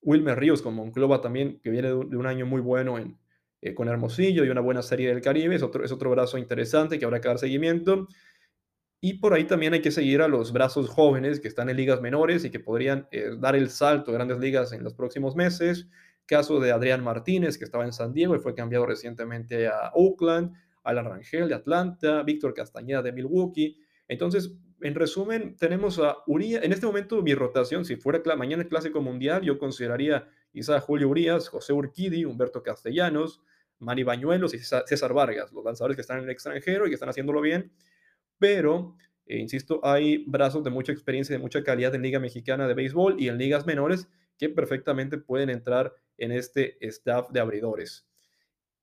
Wilmer 0.00 0.38
Ríos 0.38 0.62
con 0.62 0.74
Monclova 0.74 1.20
también, 1.20 1.60
que 1.60 1.70
viene 1.70 1.88
de 1.88 1.94
un, 1.94 2.26
año 2.26 2.46
muy 2.46 2.60
bueno 2.60 2.98
en, 2.98 3.18
eh, 3.60 3.74
con 3.74 3.88
Hermosillo 3.88 4.44
y 4.44 4.48
una 4.48 4.60
buena 4.60 4.82
serie 4.82 5.08
del 5.08 5.20
Caribe. 5.20 5.54
Es 5.54 5.62
otro, 5.62 5.84
es 5.84 5.92
otro 5.92 6.10
brazo 6.10 6.38
interesante 6.38 6.98
que 6.98 7.04
habrá 7.04 7.20
que 7.20 7.28
dar 7.28 7.38
seguimiento. 7.38 8.06
Y 9.00 9.14
por 9.14 9.32
ahí 9.32 9.44
también 9.44 9.74
hay 9.74 9.82
que 9.82 9.92
seguir 9.92 10.22
a 10.22 10.28
los 10.28 10.52
brazos 10.52 10.88
jóvenes 10.88 11.40
que 11.40 11.48
están 11.48 11.68
en 11.68 11.76
ligas 11.76 12.00
menores 12.00 12.44
y 12.44 12.50
que 12.50 12.58
podrían 12.58 13.06
eh, 13.12 13.30
dar 13.38 13.54
el 13.54 13.70
salto 13.70 14.10
a 14.10 14.14
grandes 14.14 14.38
ligas 14.38 14.72
en 14.72 14.82
los 14.82 14.94
próximos 14.94 15.36
meses. 15.36 15.88
Caso 16.28 16.60
de 16.60 16.70
Adrián 16.70 17.02
Martínez, 17.02 17.58
que 17.58 17.64
estaba 17.64 17.84
en 17.84 17.92
San 17.92 18.12
Diego 18.12 18.36
y 18.36 18.38
fue 18.38 18.54
cambiado 18.54 18.86
recientemente 18.86 19.66
a 19.66 19.90
Oakland, 19.94 20.54
Alan 20.84 21.06
Rangel 21.06 21.48
de 21.48 21.54
Atlanta, 21.54 22.22
Víctor 22.22 22.54
Castañeda 22.54 23.02
de 23.02 23.12
Milwaukee. 23.12 23.80
Entonces, 24.06 24.52
en 24.80 24.94
resumen, 24.94 25.56
tenemos 25.56 25.98
a 25.98 26.18
Urias. 26.28 26.62
En 26.62 26.72
este 26.72 26.86
momento, 26.86 27.20
mi 27.22 27.34
rotación, 27.34 27.84
si 27.84 27.96
fuera 27.96 28.22
mañana 28.36 28.62
el 28.62 28.68
Clásico 28.68 29.00
Mundial, 29.00 29.42
yo 29.42 29.58
consideraría 29.58 30.28
quizá 30.52 30.78
Julio 30.80 31.08
Urias, 31.08 31.48
José 31.48 31.72
Urquidi, 31.72 32.24
Humberto 32.24 32.62
Castellanos, 32.62 33.42
Manny 33.80 34.04
Bañuelos 34.04 34.54
y 34.54 34.58
César 34.58 35.12
Vargas, 35.12 35.52
los 35.52 35.64
lanzadores 35.64 35.96
que 35.96 36.02
están 36.02 36.18
en 36.18 36.24
el 36.24 36.30
extranjero 36.30 36.86
y 36.86 36.90
que 36.90 36.94
están 36.94 37.08
haciéndolo 37.08 37.40
bien 37.40 37.72
pero, 38.38 38.96
eh, 39.26 39.38
insisto, 39.38 39.80
hay 39.82 40.24
brazos 40.26 40.64
de 40.64 40.70
mucha 40.70 40.92
experiencia, 40.92 41.36
de 41.36 41.42
mucha 41.42 41.62
calidad 41.62 41.94
en 41.94 42.02
Liga 42.02 42.20
Mexicana 42.20 42.66
de 42.66 42.74
Béisbol 42.74 43.20
y 43.20 43.28
en 43.28 43.38
ligas 43.38 43.66
menores 43.66 44.08
que 44.38 44.48
perfectamente 44.48 45.18
pueden 45.18 45.50
entrar 45.50 45.94
en 46.18 46.32
este 46.32 46.76
staff 46.86 47.30
de 47.30 47.40
abridores. 47.40 48.06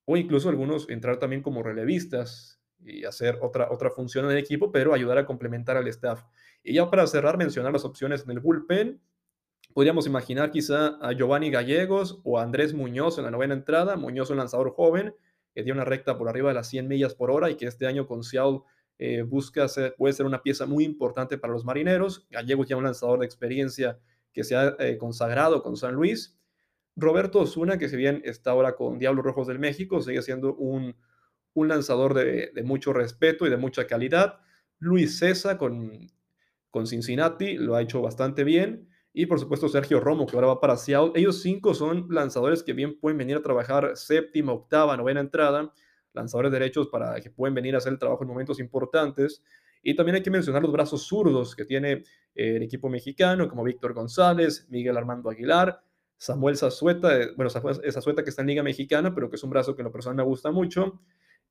O 0.05 0.17
incluso 0.17 0.49
algunos 0.49 0.89
entrar 0.89 1.17
también 1.17 1.41
como 1.41 1.63
relevistas 1.63 2.59
y 2.83 3.05
hacer 3.05 3.39
otra, 3.41 3.71
otra 3.71 3.89
función 3.89 4.25
en 4.25 4.31
el 4.31 4.37
equipo, 4.37 4.71
pero 4.71 4.93
ayudar 4.93 5.17
a 5.17 5.25
complementar 5.25 5.77
al 5.77 5.87
staff. 5.87 6.23
Y 6.63 6.73
ya 6.73 6.89
para 6.89 7.05
cerrar, 7.07 7.37
mencionar 7.37 7.73
las 7.73 7.85
opciones 7.85 8.23
en 8.23 8.31
el 8.31 8.39
bullpen. 8.39 9.01
Podríamos 9.73 10.07
imaginar 10.07 10.51
quizá 10.51 10.97
a 11.01 11.11
Giovanni 11.13 11.49
Gallegos 11.49 12.21
o 12.23 12.39
Andrés 12.39 12.73
Muñoz 12.73 13.17
en 13.17 13.25
la 13.25 13.31
novena 13.31 13.53
entrada. 13.53 13.97
Muñoz, 13.97 14.29
un 14.29 14.37
lanzador 14.37 14.71
joven, 14.71 15.13
que 15.53 15.63
dio 15.63 15.73
una 15.73 15.85
recta 15.85 16.17
por 16.17 16.29
arriba 16.29 16.49
de 16.49 16.55
las 16.55 16.69
100 16.69 16.87
millas 16.87 17.15
por 17.15 17.31
hora 17.31 17.49
y 17.49 17.55
que 17.55 17.65
este 17.65 17.87
año 17.87 18.07
con 18.07 18.23
Seattle 18.23 18.61
eh, 18.97 19.23
busca 19.23 19.67
puede 19.97 20.13
ser 20.13 20.25
una 20.25 20.41
pieza 20.41 20.65
muy 20.65 20.85
importante 20.85 21.37
para 21.37 21.53
los 21.53 21.65
marineros. 21.65 22.27
Gallegos 22.29 22.67
ya 22.67 22.77
un 22.77 22.83
lanzador 22.83 23.19
de 23.19 23.25
experiencia 23.25 23.99
que 24.31 24.43
se 24.43 24.55
ha 24.55 24.75
eh, 24.79 24.97
consagrado 24.97 25.61
con 25.63 25.77
San 25.77 25.95
Luis. 25.95 26.37
Roberto 26.95 27.39
Osuna, 27.39 27.77
que 27.77 27.89
si 27.89 27.97
bien 27.97 28.21
está 28.25 28.51
ahora 28.51 28.75
con 28.75 28.99
Diablos 28.99 29.25
Rojos 29.25 29.47
del 29.47 29.59
México, 29.59 30.01
sigue 30.01 30.21
siendo 30.21 30.55
un, 30.55 30.95
un 31.53 31.67
lanzador 31.67 32.13
de, 32.13 32.51
mucho 32.63 32.93
respeto 32.93 33.45
y 33.45 33.49
de 33.49 33.57
mucha 33.57 33.87
calidad. 33.87 34.39
Luis 34.79 35.17
César 35.19 35.57
con, 35.57 35.91
con 36.69 36.87
Cincinnati 36.87 37.57
lo 37.57 37.75
ha 37.75 37.81
hecho 37.81 38.01
bastante 38.01 38.43
bien. 38.43 38.89
Y 39.13 39.27
por 39.27 39.39
supuesto 39.39 39.69
Sergio 39.69 40.01
Romo, 40.01 40.25
que 40.25 40.35
ahora 40.35 40.47
va 40.47 40.59
para 40.59 40.75
Seattle. 40.75 41.13
Ellos 41.15 41.41
cinco 41.41 41.73
son 41.73 42.07
lanzadores 42.09 42.63
que 42.63 42.73
bien 42.73 42.99
pueden 42.99 43.17
venir 43.17 43.37
a 43.37 43.41
trabajar 43.41 43.95
séptima, 43.95 44.51
octava, 44.51 44.97
novena 44.97 45.21
entrada 45.21 45.71
lanzadores 46.15 46.51
derechos 46.51 46.87
para 46.87 47.19
que 47.21 47.29
pueden 47.29 47.53
venir 47.53 47.75
a 47.75 47.77
hacer 47.77 47.93
el 47.93 47.99
trabajo 47.99 48.23
en 48.23 48.29
momentos 48.29 48.59
importantes. 48.59 49.43
Y 49.83 49.95
también 49.95 50.15
hay 50.15 50.23
que 50.23 50.31
mencionar 50.31 50.63
los 50.63 50.71
brazos 50.71 51.03
zurdos 51.03 51.55
que 51.55 51.65
tiene 51.65 51.91
eh, 52.33 52.55
el 52.55 52.63
equipo 52.63 52.89
mexicano, 52.89 53.47
como 53.47 53.63
Víctor 53.63 53.93
González, 53.93 54.65
Miguel 54.69 54.97
Armando 54.97 55.29
Aguilar, 55.29 55.83
Samuel 56.17 56.57
Zazueta, 56.57 57.21
eh, 57.21 57.31
bueno, 57.35 57.49
Zazueta 57.49 58.23
que 58.23 58.29
está 58.29 58.41
en 58.41 58.47
Liga 58.47 58.63
Mexicana, 58.63 59.13
pero 59.13 59.29
que 59.29 59.35
es 59.35 59.43
un 59.43 59.49
brazo 59.49 59.75
que 59.75 59.81
en 59.81 59.85
lo 59.85 59.91
personal 59.91 60.15
me 60.15 60.23
gusta 60.23 60.51
mucho. 60.51 61.01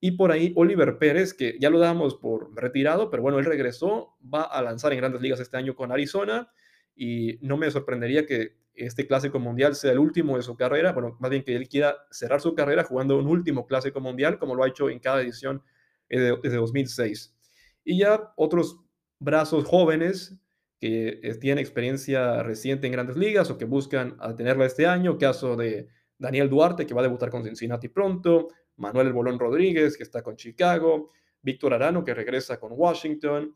Y 0.00 0.12
por 0.12 0.32
ahí 0.32 0.52
Oliver 0.56 0.98
Pérez, 0.98 1.34
que 1.34 1.56
ya 1.60 1.70
lo 1.70 1.78
damos 1.78 2.16
por 2.16 2.54
retirado, 2.54 3.10
pero 3.10 3.22
bueno, 3.22 3.38
él 3.38 3.44
regresó, 3.44 4.16
va 4.22 4.42
a 4.42 4.60
lanzar 4.62 4.92
en 4.92 4.98
grandes 4.98 5.22
ligas 5.22 5.40
este 5.40 5.56
año 5.56 5.74
con 5.74 5.92
Arizona 5.92 6.50
y 6.96 7.38
no 7.40 7.56
me 7.56 7.70
sorprendería 7.70 8.26
que 8.26 8.56
este 8.74 9.06
clásico 9.06 9.38
mundial 9.38 9.74
sea 9.74 9.92
el 9.92 9.98
último 9.98 10.36
de 10.36 10.42
su 10.42 10.56
carrera, 10.56 10.92
bueno, 10.92 11.16
más 11.20 11.30
bien 11.30 11.44
que 11.44 11.54
él 11.54 11.68
quiera 11.68 11.96
cerrar 12.10 12.40
su 12.40 12.54
carrera 12.54 12.84
jugando 12.84 13.18
un 13.18 13.28
último 13.28 13.66
clásico 13.66 14.00
mundial, 14.00 14.38
como 14.38 14.54
lo 14.54 14.64
ha 14.64 14.68
hecho 14.68 14.90
en 14.90 14.98
cada 14.98 15.22
edición 15.22 15.62
desde 16.08 16.56
2006. 16.56 17.36
Y 17.84 17.98
ya 17.98 18.32
otros 18.36 18.80
brazos 19.18 19.64
jóvenes 19.64 20.36
que 20.84 21.18
eh, 21.22 21.34
tienen 21.36 21.60
experiencia 21.60 22.42
reciente 22.42 22.86
en 22.86 22.92
grandes 22.92 23.16
ligas 23.16 23.50
o 23.50 23.56
que 23.56 23.64
buscan 23.64 24.18
tenerla 24.36 24.66
este 24.66 24.86
año, 24.86 25.16
caso 25.16 25.56
de 25.56 25.88
Daniel 26.18 26.50
Duarte, 26.50 26.84
que 26.84 26.92
va 26.92 27.00
a 27.00 27.04
debutar 27.04 27.30
con 27.30 27.42
Cincinnati 27.42 27.88
pronto, 27.88 28.48
Manuel 28.76 29.06
El 29.06 29.14
Bolón 29.14 29.38
Rodríguez, 29.38 29.96
que 29.96 30.02
está 30.02 30.22
con 30.22 30.36
Chicago, 30.36 31.10
Víctor 31.40 31.72
Arano, 31.72 32.04
que 32.04 32.12
regresa 32.12 32.60
con 32.60 32.72
Washington, 32.74 33.54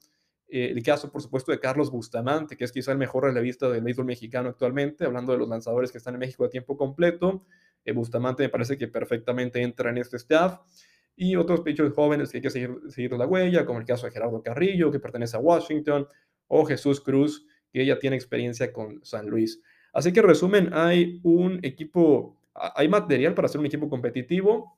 eh, 0.49 0.71
el 0.75 0.83
caso, 0.83 1.13
por 1.13 1.21
supuesto, 1.21 1.53
de 1.53 1.61
Carlos 1.61 1.91
Bustamante, 1.91 2.57
que 2.57 2.65
es 2.65 2.73
quizá 2.73 2.93
el 2.93 2.99
mejor 2.99 3.25
relevista 3.25 3.69
del 3.69 3.85
béisbol 3.85 4.07
mexicano 4.07 4.49
actualmente, 4.49 5.05
hablando 5.05 5.33
de 5.33 5.39
los 5.39 5.51
lanzadores 5.51 5.93
que 5.93 5.99
están 5.99 6.15
en 6.15 6.21
México 6.21 6.47
a 6.47 6.49
tiempo 6.49 6.79
completo. 6.79 7.45
Eh, 7.85 7.93
Bustamante 7.93 8.45
me 8.45 8.49
parece 8.49 8.79
que 8.79 8.89
perfectamente 8.89 9.61
entra 9.61 9.91
en 9.91 9.99
este 9.99 10.17
staff. 10.17 10.61
Y 11.15 11.37
otros 11.37 11.61
pitchers 11.61 11.93
jóvenes 11.93 12.31
que 12.31 12.39
hay 12.39 12.43
que 12.43 12.49
seguir, 12.49 12.79
seguir 12.89 13.13
la 13.13 13.27
huella, 13.27 13.67
como 13.67 13.81
el 13.81 13.85
caso 13.85 14.07
de 14.07 14.13
Gerardo 14.13 14.41
Carrillo, 14.41 14.91
que 14.91 15.01
pertenece 15.01 15.37
a 15.37 15.41
Washington, 15.41 16.07
o 16.49 16.65
Jesús 16.65 17.01
Cruz, 17.01 17.47
que 17.73 17.87
ya 17.87 17.99
tiene 17.99 18.17
experiencia 18.17 18.73
con 18.73 19.05
San 19.05 19.29
Luis. 19.29 19.63
Así 19.93 20.13
que, 20.13 20.21
en 20.21 20.27
resumen, 20.27 20.71
hay 20.73 21.21
un 21.23 21.61
equipo, 21.63 22.37
hay 22.55 22.89
material 22.89 23.35
para 23.35 23.49
ser 23.49 23.61
un 23.61 23.67
equipo 23.67 23.89
competitivo 23.89 24.77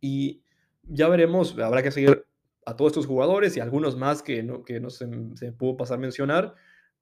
y 0.00 0.42
ya 0.84 1.08
veremos, 1.08 1.58
habrá 1.58 1.82
que 1.82 1.90
seguir 1.90 2.24
a 2.66 2.76
todos 2.76 2.92
estos 2.92 3.06
jugadores 3.06 3.56
y 3.56 3.60
algunos 3.60 3.96
más 3.96 4.22
que 4.22 4.42
no, 4.42 4.64
que 4.64 4.80
no 4.80 4.90
se, 4.90 5.06
pudo 5.52 5.76
pasar 5.76 5.98
a 5.98 6.00
mencionar 6.00 6.54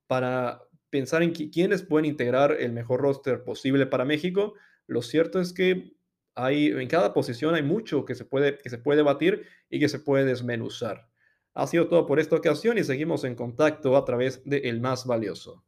para 0.07 0.62
pensar 0.90 1.22
en 1.22 1.33
quiénes 1.33 1.83
pueden 1.83 2.07
integrar 2.07 2.57
el 2.59 2.72
mejor 2.72 3.00
roster 3.00 3.44
posible 3.44 3.87
para 3.87 4.05
México. 4.05 4.55
Lo 4.87 5.03
cierto 5.03 5.40
es 5.40 5.53
que 5.53 5.94
hay, 6.35 6.68
en 6.68 6.88
cada 6.88 7.12
posición 7.12 7.55
hay 7.55 7.62
mucho 7.62 8.05
que 8.05 8.14
se, 8.14 8.24
puede, 8.24 8.59
que 8.59 8.70
se 8.70 8.79
puede 8.79 9.03
batir 9.03 9.46
y 9.68 9.79
que 9.79 9.88
se 9.88 10.00
puede 10.00 10.24
desmenuzar. 10.24 11.09
Ha 11.54 11.66
sido 11.66 11.88
todo 11.88 12.06
por 12.06 12.20
esta 12.20 12.36
ocasión 12.36 12.78
y 12.78 12.84
seguimos 12.84 13.24
en 13.24 13.34
contacto 13.34 13.96
a 13.96 14.04
través 14.04 14.42
de 14.44 14.58
El 14.68 14.80
Más 14.80 15.06
Valioso. 15.06 15.64